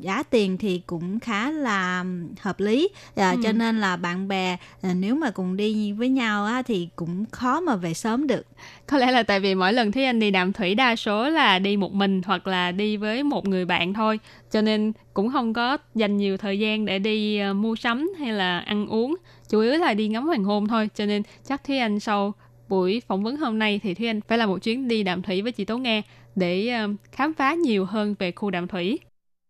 [0.00, 2.04] giá tiền thì cũng khá là
[2.40, 2.88] hợp lý.
[3.16, 3.40] À, ừ.
[3.44, 7.24] cho nên là bạn bè à, nếu mà cùng đi với nhau á, thì cũng
[7.30, 8.46] khó mà về sớm được.
[8.86, 11.58] Có lẽ là tại vì mỗi lần thấy anh đi đàm thủy đa số là
[11.58, 14.20] đi một mình hoặc là đi với một người bạn thôi.
[14.50, 18.32] Cho nên cũng không có dành nhiều thời gian để đi uh, mua sắm hay
[18.32, 19.16] là ăn uống.
[19.48, 20.88] Chủ yếu là đi ngắm hoàng hôn thôi.
[20.94, 22.34] Cho nên chắc thúy anh sau
[22.68, 25.42] buổi phỏng vấn hôm nay thì thúy anh phải là một chuyến đi đàm thủy
[25.42, 26.02] với chị tố nghe
[26.36, 28.98] để uh, khám phá nhiều hơn về khu đàm thủy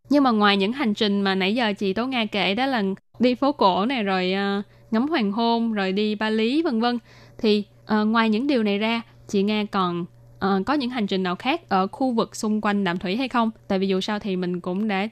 [0.08, 2.82] nhưng mà ngoài những hành trình mà nãy giờ chị Tố Nga kể đó là
[3.18, 6.98] đi phố cổ này rồi uh, ngắm hoàng hôn rồi đi Ba Lý vân vân
[7.38, 10.04] thì uh, ngoài những điều này ra chị Nga còn
[10.36, 13.28] uh, có những hành trình nào khác ở khu vực xung quanh Đạm Thủy hay
[13.28, 13.50] không?
[13.68, 15.08] Tại vì dù sao thì mình cũng đã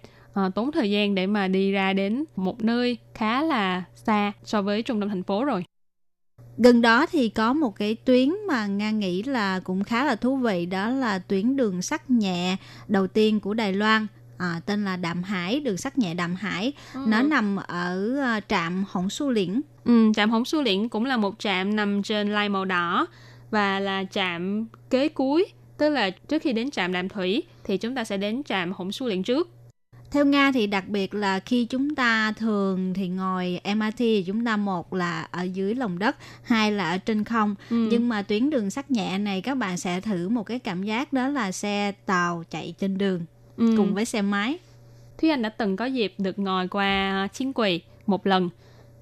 [0.47, 4.63] uh, tốn thời gian để mà đi ra đến một nơi khá là xa so
[4.63, 5.65] với trung tâm thành phố rồi.
[6.57, 10.37] Gần đó thì có một cái tuyến mà Nga nghĩ là cũng khá là thú
[10.37, 12.57] vị đó là tuyến đường sắt nhẹ
[12.89, 14.07] đầu tiên của Đài Loan
[14.43, 17.01] à, tên là Đạm Hải đường sắt nhẹ Đạm Hải ừ.
[17.07, 21.17] nó nằm ở uh, trạm Hồng Su Liễn ừ, trạm Hồng Su Liễn cũng là
[21.17, 23.07] một trạm nằm trên lai màu đỏ
[23.51, 25.47] và là trạm kế cuối
[25.79, 28.93] tức là trước khi đến trạm Đạm Thủy thì chúng ta sẽ đến trạm Hồng
[28.93, 29.49] Su Liễn trước
[30.11, 34.45] theo Nga thì đặc biệt là khi chúng ta thường thì ngồi MRT thì chúng
[34.45, 37.55] ta một là ở dưới lòng đất, hai là ở trên không.
[37.71, 37.89] Ừ.
[37.91, 41.13] Nhưng mà tuyến đường sắt nhẹ này các bạn sẽ thử một cái cảm giác
[41.13, 43.21] đó là xe tàu chạy trên đường
[43.57, 43.75] ừ.
[43.77, 44.59] cùng với xe máy.
[45.19, 48.51] Thúy Anh đã từng có dịp được ngồi qua chiến quỳ một lần.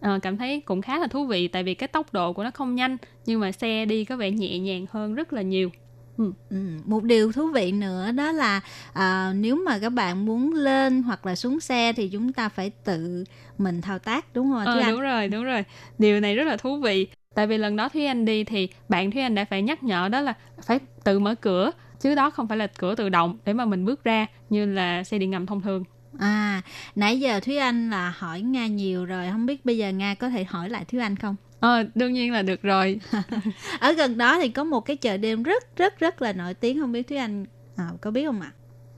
[0.00, 2.50] À, cảm thấy cũng khá là thú vị tại vì cái tốc độ của nó
[2.50, 2.96] không nhanh
[3.26, 5.70] nhưng mà xe đi có vẻ nhẹ nhàng hơn rất là nhiều.
[6.18, 6.32] Ừ.
[6.50, 8.60] Ừ, một điều thú vị nữa đó là
[8.92, 12.70] à, nếu mà các bạn muốn lên hoặc là xuống xe thì chúng ta phải
[12.84, 13.24] tự
[13.58, 14.90] mình thao tác đúng không Ờ, Thúy Anh?
[14.92, 15.64] đúng rồi, đúng rồi.
[15.98, 17.06] Điều này rất là thú vị.
[17.34, 20.08] Tại vì lần đó Thúy Anh đi thì bạn Thúy Anh đã phải nhắc nhở
[20.08, 21.70] đó là phải tự mở cửa.
[22.00, 25.04] Chứ đó không phải là cửa tự động để mà mình bước ra như là
[25.04, 25.84] xe điện ngầm thông thường.
[26.18, 26.62] À,
[26.94, 30.28] nãy giờ Thúy Anh là hỏi Nga nhiều rồi, không biết bây giờ Nga có
[30.28, 31.36] thể hỏi lại Thúy Anh không?
[31.60, 33.00] Ờ, đương nhiên là được rồi.
[33.80, 36.80] Ở gần đó thì có một cái chợ đêm rất rất rất là nổi tiếng,
[36.80, 37.44] không biết Thúy Anh
[37.76, 38.52] à, có biết không ạ?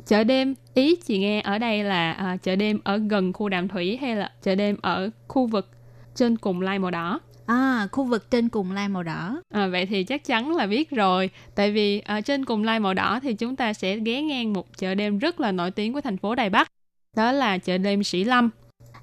[0.06, 3.68] chợ đêm, ý chị nghe ở đây là à, chợ đêm ở gần khu đàm
[3.68, 5.70] thủy hay là chợ đêm ở khu vực
[6.14, 7.20] trên cùng lai màu đỏ?
[7.46, 9.40] À, khu vực trên cùng lai màu đỏ.
[9.54, 11.30] À, vậy thì chắc chắn là biết rồi.
[11.54, 14.78] Tại vì ở trên cùng lai màu đỏ thì chúng ta sẽ ghé ngang một
[14.78, 16.68] chợ đêm rất là nổi tiếng của thành phố Đài Bắc.
[17.16, 18.50] Đó là chợ đêm Sĩ Lâm.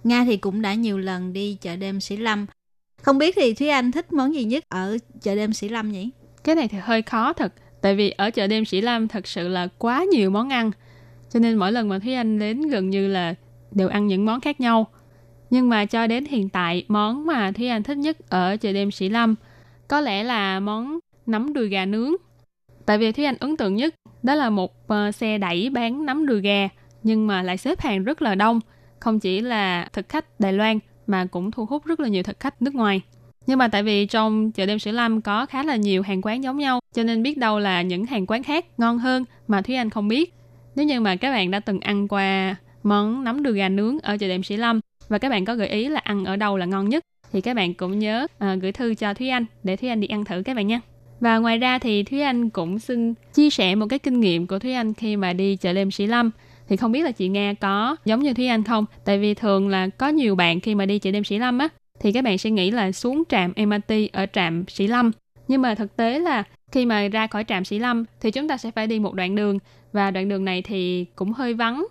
[0.03, 2.45] Nga thì cũng đã nhiều lần đi chợ đêm Sĩ Lâm.
[3.01, 6.09] Không biết thì Thúy Anh thích món gì nhất ở chợ đêm Sĩ Lâm nhỉ?
[6.43, 7.53] Cái này thì hơi khó thật.
[7.81, 10.71] Tại vì ở chợ đêm Sĩ Lâm thật sự là quá nhiều món ăn.
[11.29, 13.35] Cho nên mỗi lần mà Thúy Anh đến gần như là
[13.71, 14.87] đều ăn những món khác nhau.
[15.49, 18.91] Nhưng mà cho đến hiện tại, món mà Thúy Anh thích nhất ở chợ đêm
[18.91, 19.35] Sĩ Lâm
[19.87, 22.13] có lẽ là món nấm đùi gà nướng.
[22.85, 26.25] Tại vì Thúy Anh ấn tượng nhất đó là một ờ, xe đẩy bán nấm
[26.25, 26.69] đùi gà
[27.03, 28.59] nhưng mà lại xếp hàng rất là đông.
[28.99, 32.39] Không chỉ là thực khách Đài Loan mà cũng thu hút rất là nhiều thực
[32.39, 33.01] khách nước ngoài.
[33.47, 36.43] Nhưng mà tại vì trong chợ đêm Sử Lâm có khá là nhiều hàng quán
[36.43, 39.75] giống nhau, cho nên biết đâu là những hàng quán khác ngon hơn mà Thúy
[39.75, 40.33] Anh không biết.
[40.75, 44.17] Nếu như mà các bạn đã từng ăn qua món nấm đùi gà nướng ở
[44.17, 44.79] chợ đêm Sĩ Lâm
[45.09, 47.55] và các bạn có gợi ý là ăn ở đâu là ngon nhất thì các
[47.55, 50.41] bạn cũng nhớ uh, gửi thư cho Thúy Anh để Thúy Anh đi ăn thử
[50.45, 50.81] các bạn nha.
[51.19, 54.59] Và ngoài ra thì Thúy Anh cũng xin chia sẻ một cái kinh nghiệm của
[54.59, 56.31] Thúy Anh khi mà đi chợ đêm Sĩ Lâm.
[56.67, 58.85] Thì không biết là chị nga có giống như Thúy Anh không?
[59.05, 61.67] Tại vì thường là có nhiều bạn khi mà đi chợ đêm Sĩ Lâm á
[61.99, 65.11] thì các bạn sẽ nghĩ là xuống trạm MRT ở trạm Sĩ Lâm.
[65.47, 68.57] Nhưng mà thực tế là khi mà ra khỏi trạm Sĩ Lâm thì chúng ta
[68.57, 69.57] sẽ phải đi một đoạn đường
[69.93, 71.85] và đoạn đường này thì cũng hơi vắng.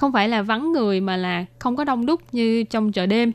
[0.00, 3.32] Không phải là vắng người mà là không có đông đúc như trong chợ đêm.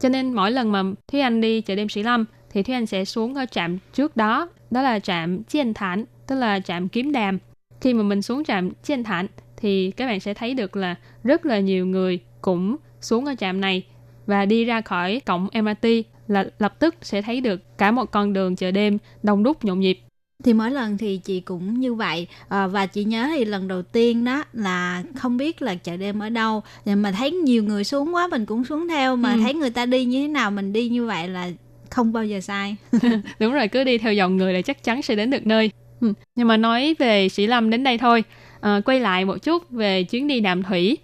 [0.00, 2.86] Cho nên mỗi lần mà Thúy Anh đi chợ đêm Sĩ Lâm thì Thúy Anh
[2.86, 7.12] sẽ xuống ở trạm trước đó, đó là trạm Chiên Thản, tức là trạm Kiếm
[7.12, 7.38] Đàm.
[7.80, 9.26] Khi mà mình xuống trạm Chiên Thản
[9.56, 10.94] thì các bạn sẽ thấy được là
[11.24, 13.86] rất là nhiều người cũng xuống ở trạm này
[14.26, 15.88] và đi ra khỏi cổng MRT
[16.28, 19.80] là lập tức sẽ thấy được cả một con đường chợ đêm đông đúc nhộn
[19.80, 19.98] nhịp.
[20.44, 23.82] Thì mỗi lần thì chị cũng như vậy à, và chị nhớ thì lần đầu
[23.82, 27.84] tiên đó là không biết là chợ đêm ở đâu nhưng mà thấy nhiều người
[27.84, 29.40] xuống quá mình cũng xuống theo mà Ừ.
[29.42, 31.50] thấy người ta đi như thế nào mình đi như vậy là
[31.90, 32.76] không bao giờ sai.
[33.38, 35.70] Đúng rồi, cứ đi theo dòng người là chắc chắn sẽ đến được nơi.
[36.00, 36.12] Ừ.
[36.36, 38.24] Nhưng mà nói về Sĩ Lâm đến đây thôi.
[38.60, 40.98] À, quay lại một chút về chuyến đi Đàm Thủy.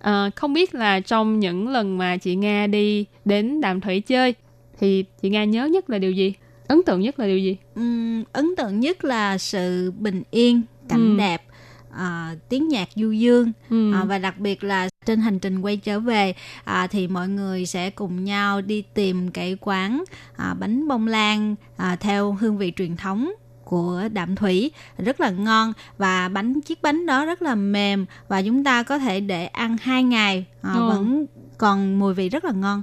[0.00, 4.34] À, không biết là trong những lần mà chị Nga đi đến Đàm Thủy chơi
[4.80, 6.34] thì chị Nga nhớ nhất là điều gì?
[6.68, 7.56] Ấn tượng nhất là điều gì?
[7.74, 11.18] Ừm, ấn tượng nhất là sự bình yên, cảnh Ừ.
[11.18, 11.42] đẹp,
[11.96, 13.92] à, tiếng nhạc du dương Ừ.
[13.92, 16.34] à, và đặc biệt là trên hành trình quay trở về
[16.64, 20.04] à, thì mọi người sẽ cùng nhau đi tìm cái quán
[20.36, 23.32] à, bánh bông lan à, theo hương vị truyền thống
[23.64, 28.42] của đạm thủy rất là ngon và bánh chiếc bánh đó rất là mềm và
[28.42, 30.86] chúng ta có thể để ăn hai ngày à, Ồ.
[30.88, 31.26] vẫn
[31.58, 32.82] còn mùi vị rất là ngon.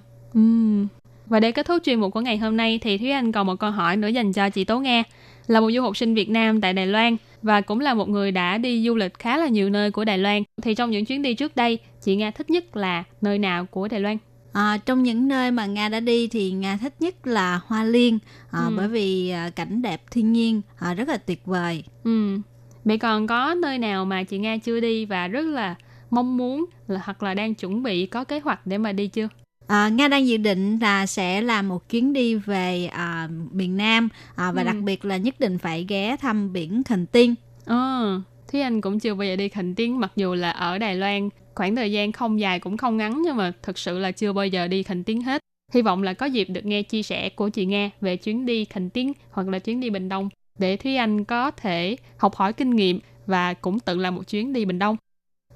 [1.32, 3.55] Và để kết thúc chuyên mục của ngày hôm nay thì Thúy Anh còn một
[3.59, 5.03] câu hỏi nữa dành cho chị Tố Nga.
[5.47, 8.32] Là một du học sinh Việt Nam tại Đài Loan và cũng là một người
[8.32, 10.43] đã đi du lịch khá là nhiều nơi của Đài Loan.
[10.61, 13.88] Thì trong những chuyến đi trước đây, chị Nga thích nhất là nơi nào của
[13.88, 14.17] Đài Loan?
[14.53, 18.19] À, trong những nơi mà Nga đã đi thì Nga thích nhất là Hoa Liên
[18.51, 18.73] à, Ừ.
[18.77, 21.84] bởi vì à, cảnh đẹp thiên nhiên à, rất là tuyệt vời.
[22.03, 22.38] Ừ.
[22.86, 25.75] Vậy còn có nơi nào mà chị Nga chưa đi và rất là
[26.09, 29.27] mong muốn là hoặc là đang chuẩn bị có kế hoạch để mà đi chưa?
[29.68, 34.09] À, Nga đang dự định là sẽ làm một chuyến đi về à, miền Nam
[34.36, 34.66] à, và Ừ.
[34.66, 37.36] đặc biệt là nhất định phải ghé thăm biển Khành Tiên.
[37.66, 40.95] Ờ, Thúy Anh cũng chưa bao giờ đi Khánh Tiến mặc dù là ở Đài
[40.95, 44.34] Loan khoảng thời gian không dài cũng không ngắn nhưng mà thực sự là chưa
[44.34, 45.41] bao giờ đi Khánh Tiến hết.
[45.74, 48.66] Hy vọng là có dịp được nghe chia sẻ của chị Nga về chuyến đi
[48.66, 52.53] Khánh Tiến hoặc là chuyến đi Bình Đông để Thúy Anh có thể học hỏi
[52.53, 54.97] kinh nghiệm và cũng tự làm một chuyến đi Bình Đông.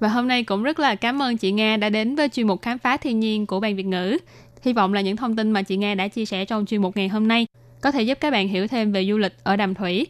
[0.00, 2.62] Và hôm nay cũng rất là cảm ơn chị Nga đã đến với chuyên mục
[2.62, 4.18] khám phá thiên nhiên của Ban Việt ngữ.
[4.62, 6.96] Hy vọng là những thông tin mà chị Nga đã chia sẻ trong chuyên mục
[6.96, 7.46] ngày hôm nay
[7.80, 10.06] có thể giúp các bạn hiểu thêm về du lịch ở Đàm Thủy.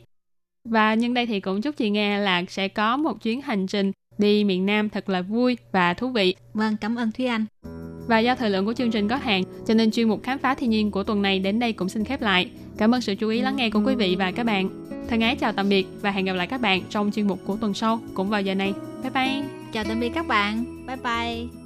[0.64, 3.92] Và nhân đây thì cũng chúc chị Nga là sẽ có một chuyến hành trình
[4.18, 6.34] đi miền Nam thật là vui và thú vị.
[6.54, 7.46] Vâng, cảm ơn Thúy Anh.
[8.08, 10.54] Và do thời lượng của chương trình có hạn, cho nên chuyên mục khám phá
[10.54, 12.50] thiên nhiên của tuần này đến đây cũng xin khép lại.
[12.78, 14.86] Cảm ơn sự chú ý lắng nghe của quý vị và các bạn.
[15.08, 17.56] Thân ái chào tạm biệt và hẹn gặp lại các bạn trong chuyên mục của
[17.56, 18.72] tuần sau cũng vào giờ này.
[19.02, 19.65] Bye bye!
[19.76, 20.64] Chào tạm biệt các bạn.
[20.86, 21.65] Bye bye.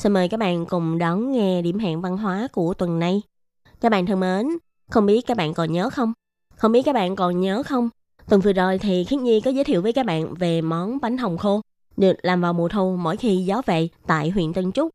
[0.00, 3.22] Xin mời các bạn cùng đón nghe điểm hẹn văn hóa của tuần này.
[3.80, 4.46] Các bạn thân mến,
[4.90, 6.12] không biết các bạn còn nhớ không?
[6.56, 7.88] Không biết các bạn còn nhớ không?
[8.28, 11.18] Tuần vừa rồi thì Khiết Nhi có giới thiệu với các bạn về món bánh
[11.18, 11.60] hồng khô
[11.96, 14.90] được làm vào mùa thu mỗi khi gió về tại huyện Tân Trúc.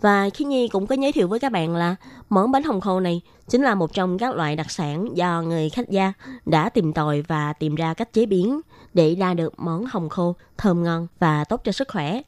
[0.00, 1.96] Và Khiết Nhi cũng có giới thiệu với các bạn là
[2.28, 5.70] món bánh hồng khô này chính là một trong các loại đặc sản do người
[5.70, 6.12] khách gia
[6.46, 8.60] đã tìm tòi và tìm ra cách chế biến
[8.94, 12.22] để ra được món hồng khô thơm ngon và tốt cho sức khỏe.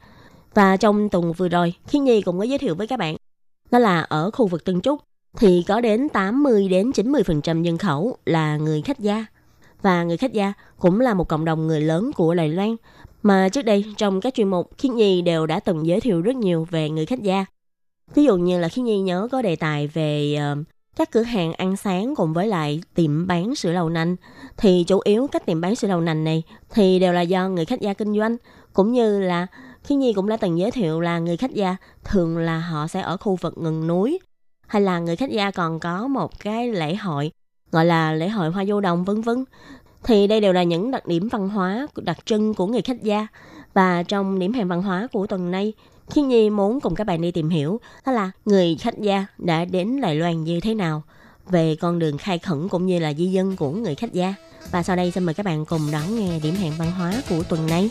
[0.57, 3.17] Và trong tuần vừa rồi, Khiến Nhi cũng có giới thiệu với các bạn
[3.71, 5.01] đó là ở khu vực Tân Trúc
[5.39, 9.27] thì có đến 80 đến 90% dân khẩu là người khách gia.
[9.83, 12.77] Và người khách gia cũng là một cộng đồng người lớn của Đài Loan
[13.23, 16.37] mà trước đây trong các chuyên mục Khiến Nhi đều đã từng giới thiệu rất
[16.37, 17.45] nhiều về người khách gia.
[18.15, 21.53] Ví dụ như là Khiến Nhi nhớ có đề tài về uh, các cửa hàng
[21.53, 24.17] ăn sáng cùng với lại tiệm bán sữa đậu nành
[24.57, 27.65] thì chủ yếu các tiệm bán sữa đậu nành này thì đều là do người
[27.65, 28.37] khách gia kinh doanh
[28.73, 29.47] cũng như là
[29.87, 33.01] khi Nhi cũng đã từng giới thiệu là người khách gia, thường là họ sẽ
[33.01, 34.19] ở khu vực ngừng núi,
[34.67, 37.33] hay là người khách gia còn có một cái lễ hội,
[37.71, 39.45] gọi là lễ hội hoa vô đồng, vân vân.
[40.05, 43.27] Thì đây đều là những đặc điểm văn hóa, đặc trưng của người khách gia.
[43.75, 45.73] Và trong điểm hẹn văn hóa của tuần này
[46.11, 49.65] khi Nhi muốn cùng các bạn đi tìm hiểu đó là người khách gia đã
[49.65, 51.03] đến Đài Loan như thế nào,
[51.51, 54.35] về con đường khai khẩn cũng như là di dân của người khách gia.
[54.71, 57.43] Và sau đây xin mời các bạn cùng đón nghe điểm hẹn văn hóa của
[57.49, 57.91] tuần này.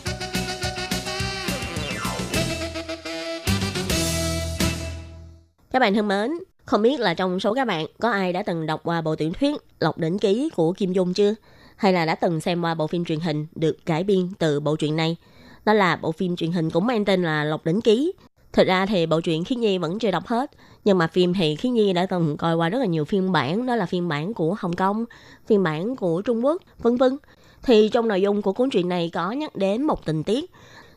[5.76, 6.30] Các bạn thân mến,
[6.64, 9.32] không biết là trong số các bạn có ai đã từng đọc qua bộ tiểu
[9.40, 11.34] thuyết Lộc Đỉnh Ký của Kim Dung chưa?
[11.76, 14.76] Hay là đã từng xem qua bộ phim truyền hình được cải biên từ bộ
[14.76, 15.16] truyện này?
[15.64, 18.12] Đó là bộ phim truyền hình cũng mang tên là Lộc Đỉnh Ký.
[18.52, 20.50] Thật ra thì bộ truyện Khiết Nhi vẫn chưa đọc hết,
[20.84, 23.66] nhưng mà phim thì Khiết Nhi đã từng coi qua rất là nhiều phiên bản,
[23.66, 25.04] đó là phiên bản của Hồng Kông,
[25.46, 27.16] phiên bản của Trung Quốc, vân vân.
[27.62, 30.50] Thì trong nội dung của cuốn truyện này có nhắc đến một tình tiết,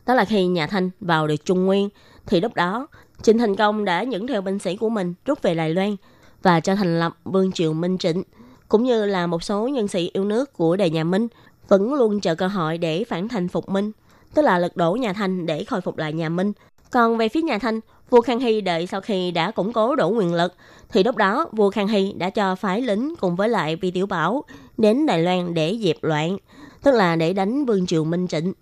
[0.06, 1.88] đó là khi nhà Thanh vào được Trung Nguyên,
[2.26, 2.86] thì lúc đó
[3.22, 5.96] Trịnh Thành Công đã dẫn theo binh sĩ của mình rút về Đài Loan
[6.42, 8.22] và cho thành lập Vương Triều Minh Trịnh,
[8.68, 11.28] cũng như là một số nhân sĩ yêu nước của đời nhà Minh
[11.68, 13.92] vẫn luôn chờ cơ hội để phản thành phục Minh,
[14.34, 16.52] tức là lật đổ nhà Thanh để khôi phục lại nhà Minh.
[16.90, 20.14] Còn về phía nhà Thanh, vua Khang Hy đợi sau khi đã củng cố đủ
[20.14, 20.54] quyền lực,
[20.88, 24.06] thì lúc đó vua Khang Hy đã cho phái lính cùng với lại Vi Tiểu
[24.06, 24.44] Bảo
[24.78, 26.36] đến Đài Loan để dẹp loạn,
[26.82, 28.52] tức là để đánh Vương Triều Minh Trịnh.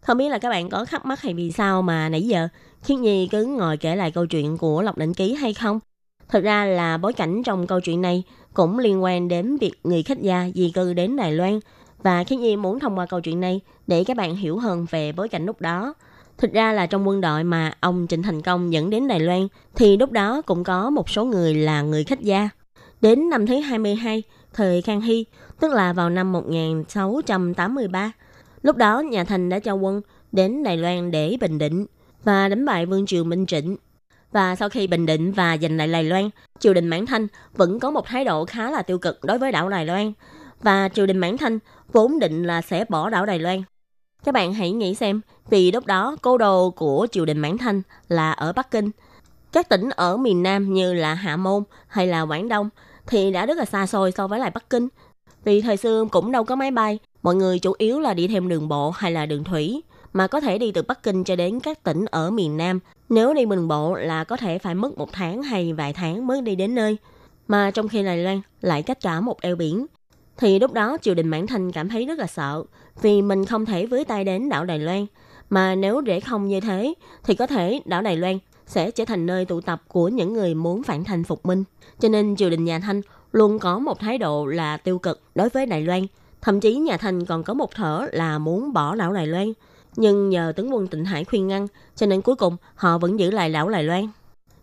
[0.00, 2.48] Không biết là các bạn có thắc mắc hay vì sao mà nãy giờ
[2.82, 5.80] Khiết Nhi cứ ngồi kể lại câu chuyện của Lộc Định Ký hay không?
[6.28, 8.22] thực ra là bối cảnh trong câu chuyện này
[8.54, 11.60] cũng liên quan đến việc người khách gia di cư đến Đài Loan
[12.02, 15.12] và Khiết Nhi muốn thông qua câu chuyện này để các bạn hiểu hơn về
[15.12, 15.94] bối cảnh lúc đó.
[16.38, 19.48] Thực ra là trong quân đội mà ông Trịnh Thành Công dẫn đến Đài Loan
[19.74, 22.48] thì lúc đó cũng có một số người là người khách gia.
[23.00, 24.22] Đến năm thứ 22,
[24.54, 25.24] thời Khang Hy,
[25.60, 28.12] tức là vào năm 1683,
[28.62, 30.00] lúc đó nhà Thành đã cho quân
[30.32, 31.86] đến Đài Loan để bình định
[32.24, 33.76] và đánh bại Vương triều Minh Trịnh.
[34.32, 37.80] Và sau khi bình định và giành lại Đài Loan, triều đình Mãn Thanh vẫn
[37.80, 40.12] có một thái độ khá là tiêu cực đối với đảo Đài Loan.
[40.62, 41.58] Và triều đình Mãn Thanh
[41.92, 43.62] vốn định là sẽ bỏ đảo Đài Loan.
[44.24, 47.82] Các bạn hãy nghĩ xem, vì lúc đó cố đô của triều đình Mãn Thanh
[48.08, 48.90] là ở Bắc Kinh.
[49.52, 52.68] Các tỉnh ở miền Nam như là Hạ Môn hay là Quảng Đông
[53.06, 54.88] thì đã rất là xa xôi so với lại Bắc Kinh.
[55.44, 58.48] Vì thời xưa cũng đâu có máy bay, mọi người chủ yếu là đi thêm
[58.48, 59.82] đường bộ hay là đường thủy
[60.18, 62.80] mà có thể đi từ Bắc Kinh cho đến các tỉnh ở miền Nam.
[63.08, 66.42] Nếu đi đường bộ là có thể phải mất một tháng hay vài tháng mới
[66.42, 66.96] đi đến nơi.
[67.48, 69.86] Mà trong khi Đài Loan lại cách cả một eo biển.
[70.36, 72.62] Thì lúc đó triều đình Mãn Thanh cảm thấy rất là sợ,
[73.02, 75.06] vì mình không thể với tay đến đảo Đài Loan.
[75.50, 76.94] Mà nếu rễ không như thế,
[77.24, 80.54] thì có thể đảo Đài Loan sẽ trở thành nơi tụ tập của những người
[80.54, 81.64] muốn phản thành phục minh.
[82.00, 83.00] Cho nên triều đình nhà Thanh
[83.32, 86.06] luôn có một thái độ là tiêu cực đối với Đài Loan.
[86.40, 89.52] Thậm chí nhà Thanh còn có một thở là muốn bỏ đảo Đài Loan
[89.96, 91.66] nhưng nhờ tướng quân Tịnh Hải khuyên ngăn,
[91.96, 94.08] cho nên cuối cùng họ vẫn giữ lại đảo Lài Loan.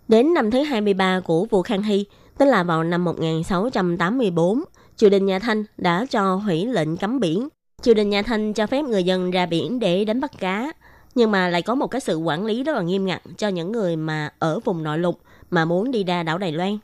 [0.07, 2.05] Đến năm thứ 23 của vua Khang Hy,
[2.38, 4.63] tức là vào năm 1684,
[4.95, 7.47] triều đình nhà Thanh đã cho hủy lệnh cấm biển.
[7.82, 10.71] Triều đình nhà Thanh cho phép người dân ra biển để đánh bắt cá,
[11.15, 13.71] nhưng mà lại có một cái sự quản lý rất là nghiêm ngặt cho những
[13.71, 15.19] người mà ở vùng nội lục
[15.49, 16.78] mà muốn đi ra đảo Đài Loan.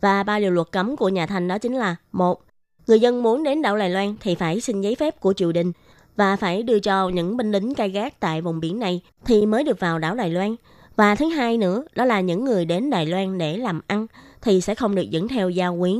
[0.00, 2.42] Và ba điều luật cấm của nhà Thanh đó chính là một
[2.86, 5.72] Người dân muốn đến đảo Đài Loan thì phải xin giấy phép của triều đình
[6.20, 9.64] và phải đưa cho những binh lính cai gác tại vùng biển này thì mới
[9.64, 10.56] được vào đảo Đài Loan.
[10.96, 14.06] Và thứ hai nữa, đó là những người đến Đài Loan để làm ăn
[14.42, 15.96] thì sẽ không được dẫn theo gia quyến.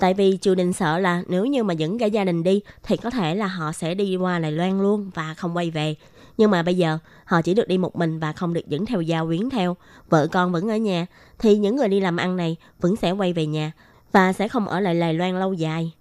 [0.00, 2.96] Tại vì triều đình sợ là nếu như mà dẫn cả gia đình đi thì
[2.96, 5.94] có thể là họ sẽ đi qua Đài Loan luôn và không quay về.
[6.38, 9.00] Nhưng mà bây giờ họ chỉ được đi một mình và không được dẫn theo
[9.00, 9.76] gia quyến theo.
[10.08, 11.06] Vợ con vẫn ở nhà
[11.38, 13.72] thì những người đi làm ăn này vẫn sẽ quay về nhà
[14.12, 15.92] và sẽ không ở lại Đài Loan lâu dài.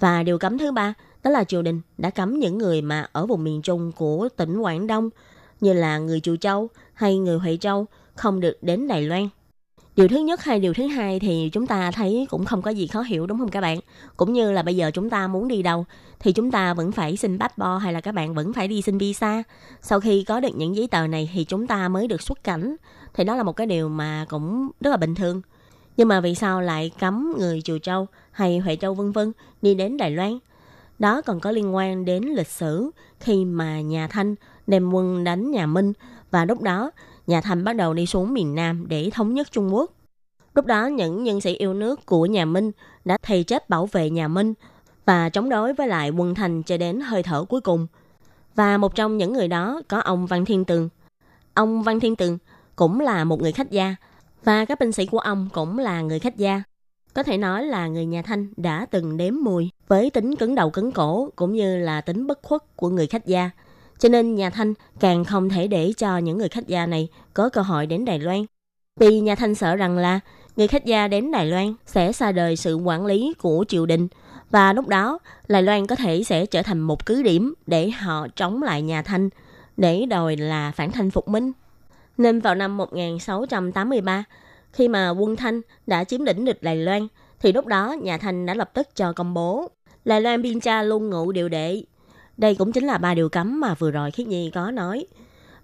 [0.00, 3.26] Và điều cấm thứ ba đó là triều đình đã cấm những người mà ở
[3.26, 5.10] vùng miền Trung của tỉnh Quảng Đông,
[5.60, 9.28] như là người Chù Châu hay người Huệ Châu, không được đến Đài Loan.
[9.96, 12.86] Điều thứ nhất hay điều thứ hai thì chúng ta thấy cũng không có gì
[12.86, 13.78] khó hiểu, đúng không các bạn?
[14.16, 15.84] Cũng như là bây giờ chúng ta muốn đi đâu
[16.20, 18.98] thì chúng ta vẫn phải xin passport hay là các bạn vẫn phải đi xin
[18.98, 19.42] visa.
[19.82, 22.76] Sau khi có được những giấy tờ này thì chúng ta mới được xuất cảnh.
[23.14, 25.42] Thì đó là một cái điều mà cũng rất là bình thường.
[25.96, 29.74] Nhưng mà vì sao lại cấm người Chùa Châu hay Huệ Châu vân vân đi
[29.74, 30.38] đến Đài Loan?
[30.98, 32.90] Đó còn có liên quan đến lịch sử
[33.20, 34.34] khi mà nhà Thanh
[34.66, 35.92] đem quân đánh nhà Minh
[36.30, 36.90] và lúc đó,
[37.26, 39.90] nhà Thanh bắt đầu đi xuống miền Nam để thống nhất Trung Quốc.
[40.54, 42.70] Lúc đó, những nhân sĩ yêu nước của nhà Minh
[43.04, 44.54] đã thầy chết bảo vệ nhà Minh
[45.04, 47.86] và chống đối với lại quân Thanh cho đến hơi thở cuối cùng.
[48.54, 50.88] Và một trong những người đó có ông Văn Thiên Tường.
[51.54, 52.38] Ông Văn Thiên Tường
[52.76, 53.94] cũng là một người khách gia
[54.44, 56.62] và các binh sĩ của ông cũng là người khách gia.
[57.14, 60.70] Có thể nói là người nhà Thanh đã từng đếm mùi với tính cứng đầu
[60.70, 63.50] cứng cổ cũng như là tính bất khuất của người khách gia.
[63.98, 67.48] Cho nên nhà Thanh càng không thể để cho những người khách gia này có
[67.48, 68.44] cơ hội đến Đài Loan.
[69.00, 70.20] Vì nhà Thanh sợ rằng là
[70.56, 74.08] người khách gia đến Đài Loan sẽ xa đời sự quản lý của triều đình
[74.50, 78.26] và lúc đó Đài Loan có thể sẽ trở thành một cứ điểm để họ
[78.36, 79.28] chống lại nhà Thanh
[79.76, 81.52] để đòi là phản thanh phục minh.
[82.18, 84.24] Nên vào năm 1683,
[84.72, 87.06] khi mà quân Thanh đã chiếm lĩnh được Đài Loan,
[87.40, 89.70] thì lúc đó nhà Thanh đã lập tức cho công bố
[90.04, 91.82] Đài Loan biên tra luôn ngụ điều đệ.
[92.36, 95.06] Đây cũng chính là ba điều cấm mà vừa rồi Khiết Nhi có nói.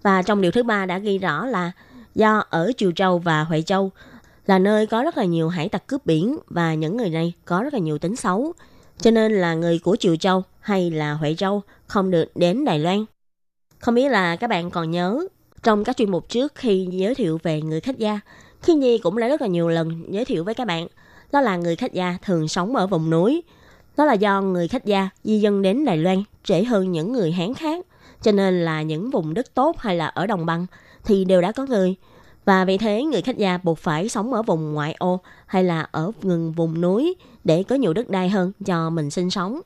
[0.01, 1.71] Và trong điều thứ ba đã ghi rõ là
[2.15, 3.91] do ở Triều Châu và Huệ Châu
[4.45, 7.63] là nơi có rất là nhiều hải tặc cướp biển và những người này có
[7.63, 8.53] rất là nhiều tính xấu.
[8.99, 12.79] Cho nên là người của Triều Châu hay là Huệ Châu không được đến Đài
[12.79, 13.05] Loan.
[13.79, 15.27] Không biết là các bạn còn nhớ
[15.63, 18.19] trong các chuyên mục trước khi giới thiệu về người khách gia,
[18.61, 20.87] khi Nhi cũng đã rất là nhiều lần giới thiệu với các bạn,
[21.31, 23.43] đó là người khách gia thường sống ở vùng núi.
[23.97, 27.31] Đó là do người khách gia di dân đến Đài Loan trễ hơn những người
[27.31, 27.85] Hán khác,
[28.21, 30.65] cho nên là những vùng đất tốt hay là ở đồng bằng
[31.05, 31.95] thì đều đã có người.
[32.45, 35.87] Và vì thế người khách gia buộc phải sống ở vùng ngoại ô hay là
[35.91, 39.61] ở gần vùng núi để có nhiều đất đai hơn cho mình sinh sống.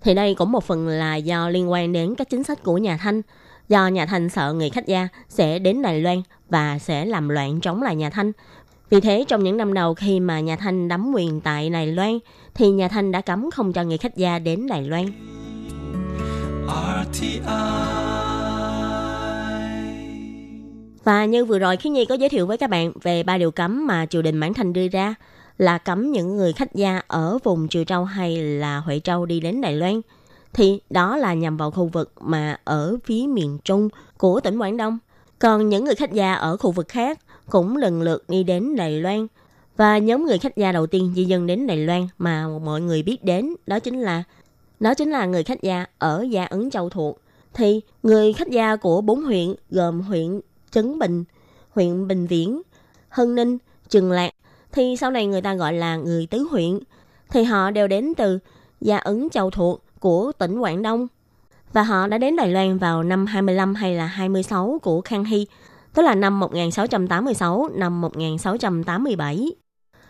[0.00, 2.96] Thì đây cũng một phần là do liên quan đến các chính sách của nhà
[2.96, 3.22] Thanh–
[3.70, 7.60] do nhà Thanh sợ người khách gia sẽ đến Đài Loan và sẽ làm loạn
[7.60, 8.32] chống lại nhà Thanh.
[8.90, 12.18] Vì thế, trong những năm đầu khi mà nhà Thanh đắm quyền tại Đài Loan,
[12.54, 15.06] thì nhà Thanh đã cấm không cho người khách gia đến Đài Loan.
[17.12, 17.40] RTI.
[21.04, 23.50] Và như vừa rồi, Khiến Nhi có giới thiệu với các bạn về ba điều
[23.50, 25.14] cấm mà triều đình Mãn Thanh đưa ra,
[25.58, 29.40] là cấm những người khách gia ở vùng Triều Châu hay là Huệ Châu đi
[29.40, 30.00] đến Đài Loan–
[30.52, 33.88] thì đó là nhằm vào khu vực mà ở phía miền Trung
[34.18, 34.98] của tỉnh Quảng Đông.
[35.38, 37.18] Còn những người khách gia ở khu vực khác
[37.50, 39.26] cũng lần lượt đi đến Đài Loan.
[39.76, 43.02] Và nhóm người khách gia đầu tiên di dân đến Đài Loan mà mọi người
[43.02, 44.22] biết đến đó chính là
[44.80, 47.20] đó chính là người khách gia ở Gia Ấn Châu thuộc.
[47.54, 50.40] Thì người khách gia của bốn huyện gồm huyện
[50.70, 51.24] Trấn Bình,
[51.70, 52.62] huyện Bình Viễn,
[53.08, 54.30] Hân Ninh, Trường Lạc
[54.72, 56.78] thì sau này người ta gọi là người tứ huyện.
[57.28, 58.38] Thì họ đều đến từ
[58.80, 61.06] Gia Ấn Châu thuộc của tỉnh Quảng Đông.
[61.72, 65.46] Và họ đã đến Đài Loan vào năm 25 hay là 26 của Khang Hy,
[65.94, 69.52] tức là năm 1686, năm 1687.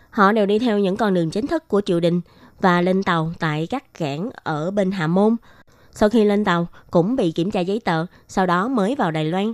[0.09, 2.21] Họ đều đi theo những con đường chính thức của triều đình
[2.61, 5.35] và lên tàu tại các cảng ở bên Hà Môn.
[5.91, 9.25] Sau khi lên tàu cũng bị kiểm tra giấy tờ, sau đó mới vào Đài
[9.25, 9.53] Loan.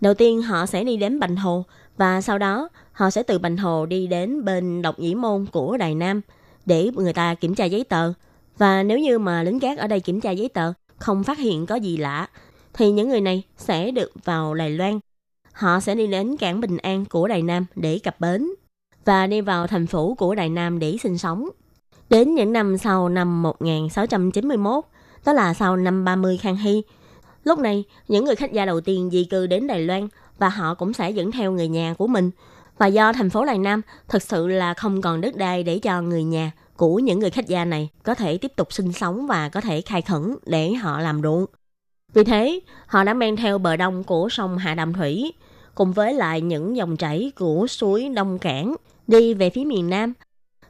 [0.00, 1.64] Đầu tiên họ sẽ đi đến Bành Hồ
[1.96, 5.76] và sau đó họ sẽ từ Bành Hồ đi đến bên Độc Nhĩ Môn của
[5.76, 6.20] Đài Nam
[6.66, 8.12] để người ta kiểm tra giấy tờ.
[8.58, 11.66] Và nếu như mà lính gác ở đây kiểm tra giấy tờ, không phát hiện
[11.66, 12.28] có gì lạ,
[12.74, 15.00] thì những người này sẽ được vào Đài Loan.
[15.52, 18.46] Họ sẽ đi đến cảng Bình An của Đài Nam để cập bến
[19.04, 21.48] và đi vào thành phố của Đài Nam để sinh sống.
[22.10, 24.84] Đến những năm sau năm 1691,
[25.24, 26.82] đó là sau năm 30 Khang Hy,
[27.44, 30.74] lúc này những người khách gia đầu tiên di cư đến Đài Loan và họ
[30.74, 32.30] cũng sẽ dẫn theo người nhà của mình.
[32.78, 36.02] Và do thành phố Đài Nam thực sự là không còn đất đai để cho
[36.02, 39.48] người nhà của những người khách gia này có thể tiếp tục sinh sống và
[39.48, 41.46] có thể khai khẩn để họ làm ruộng.
[42.14, 45.32] Vì thế, họ đã men theo bờ đông của sông Hạ Đàm Thủy,
[45.74, 50.12] cùng với lại những dòng chảy của suối Đông Cảng đi về phía miền Nam.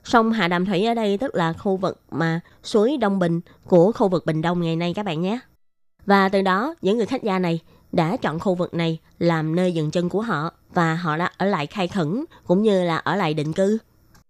[0.04, 3.92] Sông Hạ Đàm Thủy ở đây tức là khu vực mà suối Đông Bình của
[3.92, 5.38] khu vực Bình Đông ngày nay các bạn nhé.
[6.06, 7.60] Và từ đó, những người khách gia này
[7.92, 11.46] đã chọn khu vực này làm nơi dừng chân của họ và họ đã ở
[11.46, 13.78] lại khai khẩn cũng như là ở lại định cư.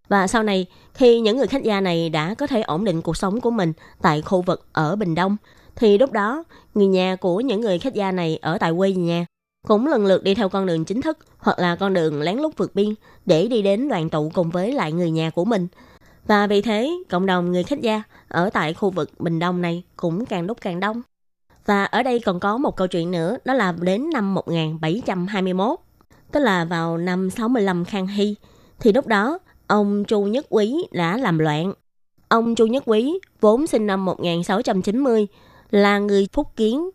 [0.09, 3.17] Và sau này, khi những người khách gia này đã có thể ổn định cuộc
[3.17, 5.37] sống của mình tại khu vực ở Bình Đông,
[5.77, 6.45] thì lúc đó
[6.75, 9.27] người nhà của những người khách gia này ở tại quê nhà
[9.67, 12.57] cũng lần lượt đi theo con đường chính thức hoặc là con đường lén lút
[12.57, 12.95] vượt biên
[13.27, 15.69] để đi đến đoàn tụ cùng với lại người nhà của mình.
[16.27, 19.83] Và vì thế, cộng đồng người khách gia ở tại khu vực Bình Đông này
[19.97, 21.03] cũng càng lúc càng đông.
[21.67, 25.79] Và ở đây còn có một câu chuyện nữa, đó là đến năm 1721,
[26.33, 28.35] tức là vào năm 65 Khang Hy,
[28.81, 31.73] thì lúc đó ông Chu Nhất Quý đã làm loạn.
[32.29, 35.27] Ông Chu Nhất Quý vốn sinh năm 1690,
[35.71, 36.91] là người phúc kiến.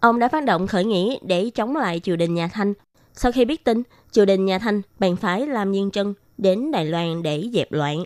[0.00, 2.74] Ông đã phát động khởi nghĩa để chống lại triều đình nhà Thanh.
[3.14, 6.84] Sau khi biết tin, triều đình nhà Thanh bèn phái làm Nhiên chân đến Đài
[6.84, 8.04] Loan để dẹp loạn.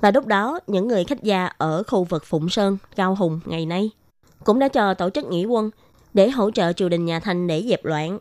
[0.00, 3.66] Và lúc đó, những người khách gia ở khu vực Phụng Sơn, Cao Hùng ngày
[3.66, 3.90] nay
[4.44, 5.70] cũng đã chờ tổ chức nghỉ quân
[6.14, 8.18] để hỗ trợ triều đình nhà Thanh để dẹp loạn.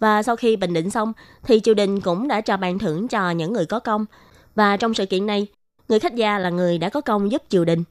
[0.00, 1.12] Và sau khi bình định xong,
[1.42, 4.06] thì triều đình cũng đã cho ban thưởng cho những người có công.
[4.54, 5.46] Và trong sự kiện này,
[5.88, 7.84] người khách gia là người đã có công giúp triều đình.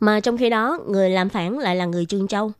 [0.00, 2.52] Mà trong khi đó, người làm phản lại là người Trương Châu.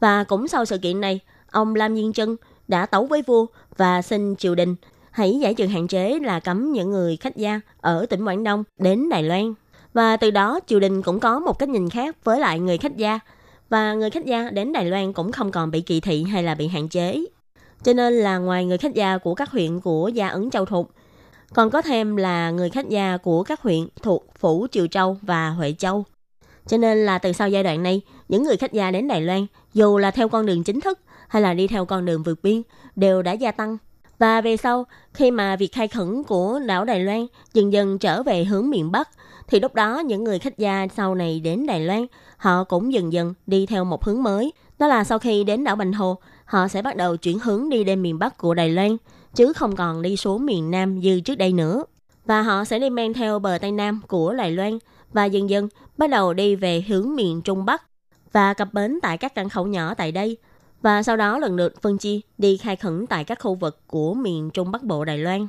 [0.00, 2.36] Và cũng sau sự kiện này, ông Lam Diên Trân
[2.68, 3.46] đã tấu với vua
[3.76, 4.76] và xin triều đình
[5.10, 8.64] hãy giải trừ hạn chế là cấm những người khách gia ở tỉnh Quảng Đông
[8.78, 9.54] đến Đài Loan.
[9.94, 12.96] Và từ đó triều đình cũng có một cách nhìn khác với lại người khách
[12.96, 13.18] gia
[13.68, 16.54] và người khách gia đến Đài Loan cũng không còn bị kỳ thị hay là
[16.54, 17.24] bị hạn chế.
[17.84, 20.90] Cho nên là ngoài người khách gia của các huyện của Gia Ấn Châu Thục,
[21.54, 25.50] còn có thêm là người khách gia của các huyện thuộc Phủ Triều Châu và
[25.50, 26.04] Huệ Châu.
[26.66, 29.46] Cho nên là từ sau giai đoạn này, những người khách gia đến Đài Loan,
[29.74, 30.98] dù là theo con đường chính thức
[31.28, 32.62] hay là đi theo con đường vượt biên,
[32.96, 33.78] đều đã gia tăng.
[34.18, 34.84] Và về sau,
[35.14, 38.92] khi mà việc khai khẩn của đảo Đài Loan dần dần trở về hướng miền
[38.92, 39.08] Bắc,
[39.48, 43.12] thì lúc đó những người khách gia sau này đến Đài Loan, họ cũng dần
[43.12, 44.52] dần đi theo một hướng mới.
[44.78, 47.84] Đó là sau khi đến đảo Bành Hồ, họ sẽ bắt đầu chuyển hướng đi
[47.84, 48.96] đến miền Bắc của Đài Loan,
[49.34, 51.84] chứ không còn đi xuống miền Nam như trước đây nữa.
[52.24, 54.78] Và họ sẽ đi men theo bờ Tây Nam của Đài Loan
[55.12, 55.68] và dần dần
[55.98, 57.82] bắt đầu đi về hướng miền Trung Bắc
[58.32, 60.36] và cập bến tại các cảng khẩu nhỏ tại đây
[60.82, 64.14] và sau đó lần lượt phân chia đi khai khẩn tại các khu vực của
[64.14, 65.46] miền Trung Bắc Bộ Đài Loan.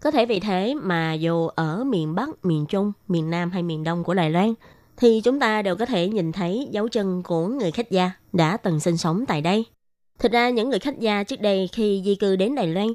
[0.00, 3.84] Có thể vì thế mà dù ở miền Bắc, miền Trung, miền Nam hay miền
[3.84, 4.54] Đông của Đài Loan,
[4.96, 8.56] thì chúng ta đều có thể nhìn thấy dấu chân của người khách gia đã
[8.56, 9.64] từng sinh sống tại đây.
[10.18, 12.88] Thực ra những người khách gia trước đây khi di cư đến Đài Loan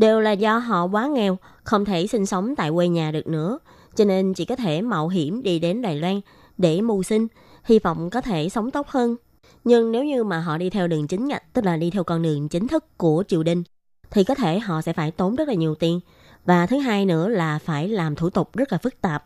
[0.00, 3.58] đều là do họ quá nghèo, không thể sinh sống tại quê nhà được nữa,
[3.94, 6.20] cho nên chỉ có thể mạo hiểm đi đến Đài Loan
[6.58, 7.26] để mưu sinh,
[7.64, 9.16] hy vọng có thể sống tốt hơn.
[9.64, 12.22] Nhưng nếu như mà họ đi theo đường chính ngạch, tức là đi theo con
[12.22, 13.62] đường chính thức của triều đình,
[14.10, 16.00] thì có thể họ sẽ phải tốn rất là nhiều tiền.
[16.44, 19.24] Và thứ hai nữa là phải làm thủ tục rất là phức tạp.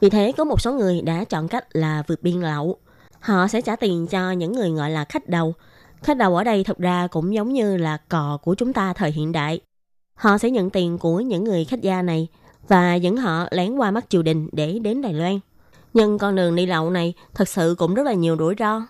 [0.00, 2.76] Vì thế có một số người đã chọn cách là vượt biên lậu.
[3.20, 5.54] Họ sẽ trả tiền cho những người gọi là khách đầu.
[6.02, 9.10] Khách đầu ở đây thực ra cũng giống như là cò của chúng ta thời
[9.10, 9.60] hiện đại.
[10.16, 12.28] Họ sẽ nhận tiền của những người khách gia này
[12.68, 15.40] và dẫn họ lén qua mắt triều đình để đến Đài Loan.
[15.94, 18.82] Nhưng con đường đi lậu này thật sự cũng rất là nhiều rủi ro.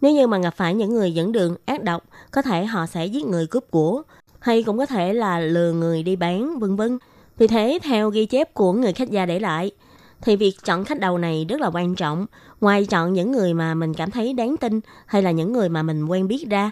[0.00, 3.06] Nếu như mà gặp phải những người dẫn đường ác độc, có thể họ sẽ
[3.06, 4.02] giết người cướp của,
[4.38, 6.98] hay cũng có thể là lừa người đi bán, vân vân.
[7.38, 9.70] Vì thế, theo ghi chép của người khách gia để lại,
[10.22, 12.26] thì việc chọn khách đầu này rất là quan trọng.
[12.60, 15.82] Ngoài chọn những người mà mình cảm thấy đáng tin hay là những người mà
[15.82, 16.70] mình quen biết ra,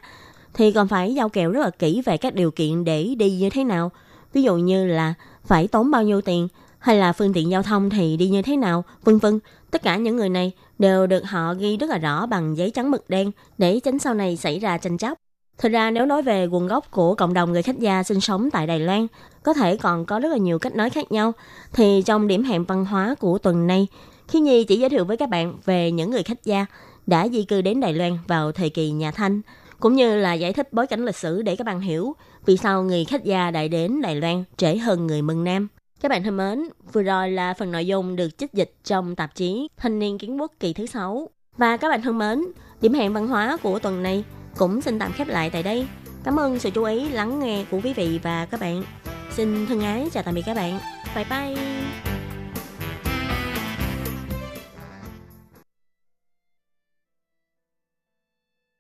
[0.55, 3.51] thì còn phải giao kèo rất là kỹ về các điều kiện để đi như
[3.51, 3.91] thế nào.
[4.33, 6.49] Ví dụ như là phải tốn bao nhiêu tiền,
[6.79, 9.39] hay là phương tiện giao thông thì đi như thế nào, vân vân.
[9.71, 12.91] Tất cả những người này đều được họ ghi rất là rõ bằng giấy trắng
[12.91, 15.19] mực đen để tránh sau này xảy ra tranh chấp.
[15.59, 18.51] Thực ra nếu nói về nguồn gốc của cộng đồng người khách gia sinh sống
[18.51, 19.07] tại Đài Loan,
[19.43, 21.33] có thể còn có rất là nhiều cách nói khác nhau.
[21.73, 23.87] Thì trong điểm hẹn văn hóa của tuần này,
[24.29, 26.67] Khi Nhi chỉ giới thiệu với các bạn về những người khách gia
[27.07, 29.41] đã di cư đến Đài Loan vào thời kỳ nhà Thanh,
[29.81, 32.13] cũng như là giải thích bối cảnh lịch sử để các bạn hiểu
[32.47, 35.69] vì sao người khách gia đại đến Đài Loan trễ hơn người Mân Nam.
[36.01, 39.35] Các bạn thân mến, vừa rồi là phần nội dung được trích dịch trong tạp
[39.35, 41.29] chí Thanh niên kiến quốc kỳ thứ 6.
[41.57, 42.45] Và các bạn thân mến,
[42.81, 44.25] điểm hẹn văn hóa của tuần này
[44.57, 45.87] cũng xin tạm khép lại tại đây.
[46.25, 48.83] Cảm ơn sự chú ý lắng nghe của quý vị và các bạn.
[49.31, 50.79] Xin thân ái chào tạm biệt các bạn.
[51.15, 52.14] Bye bye.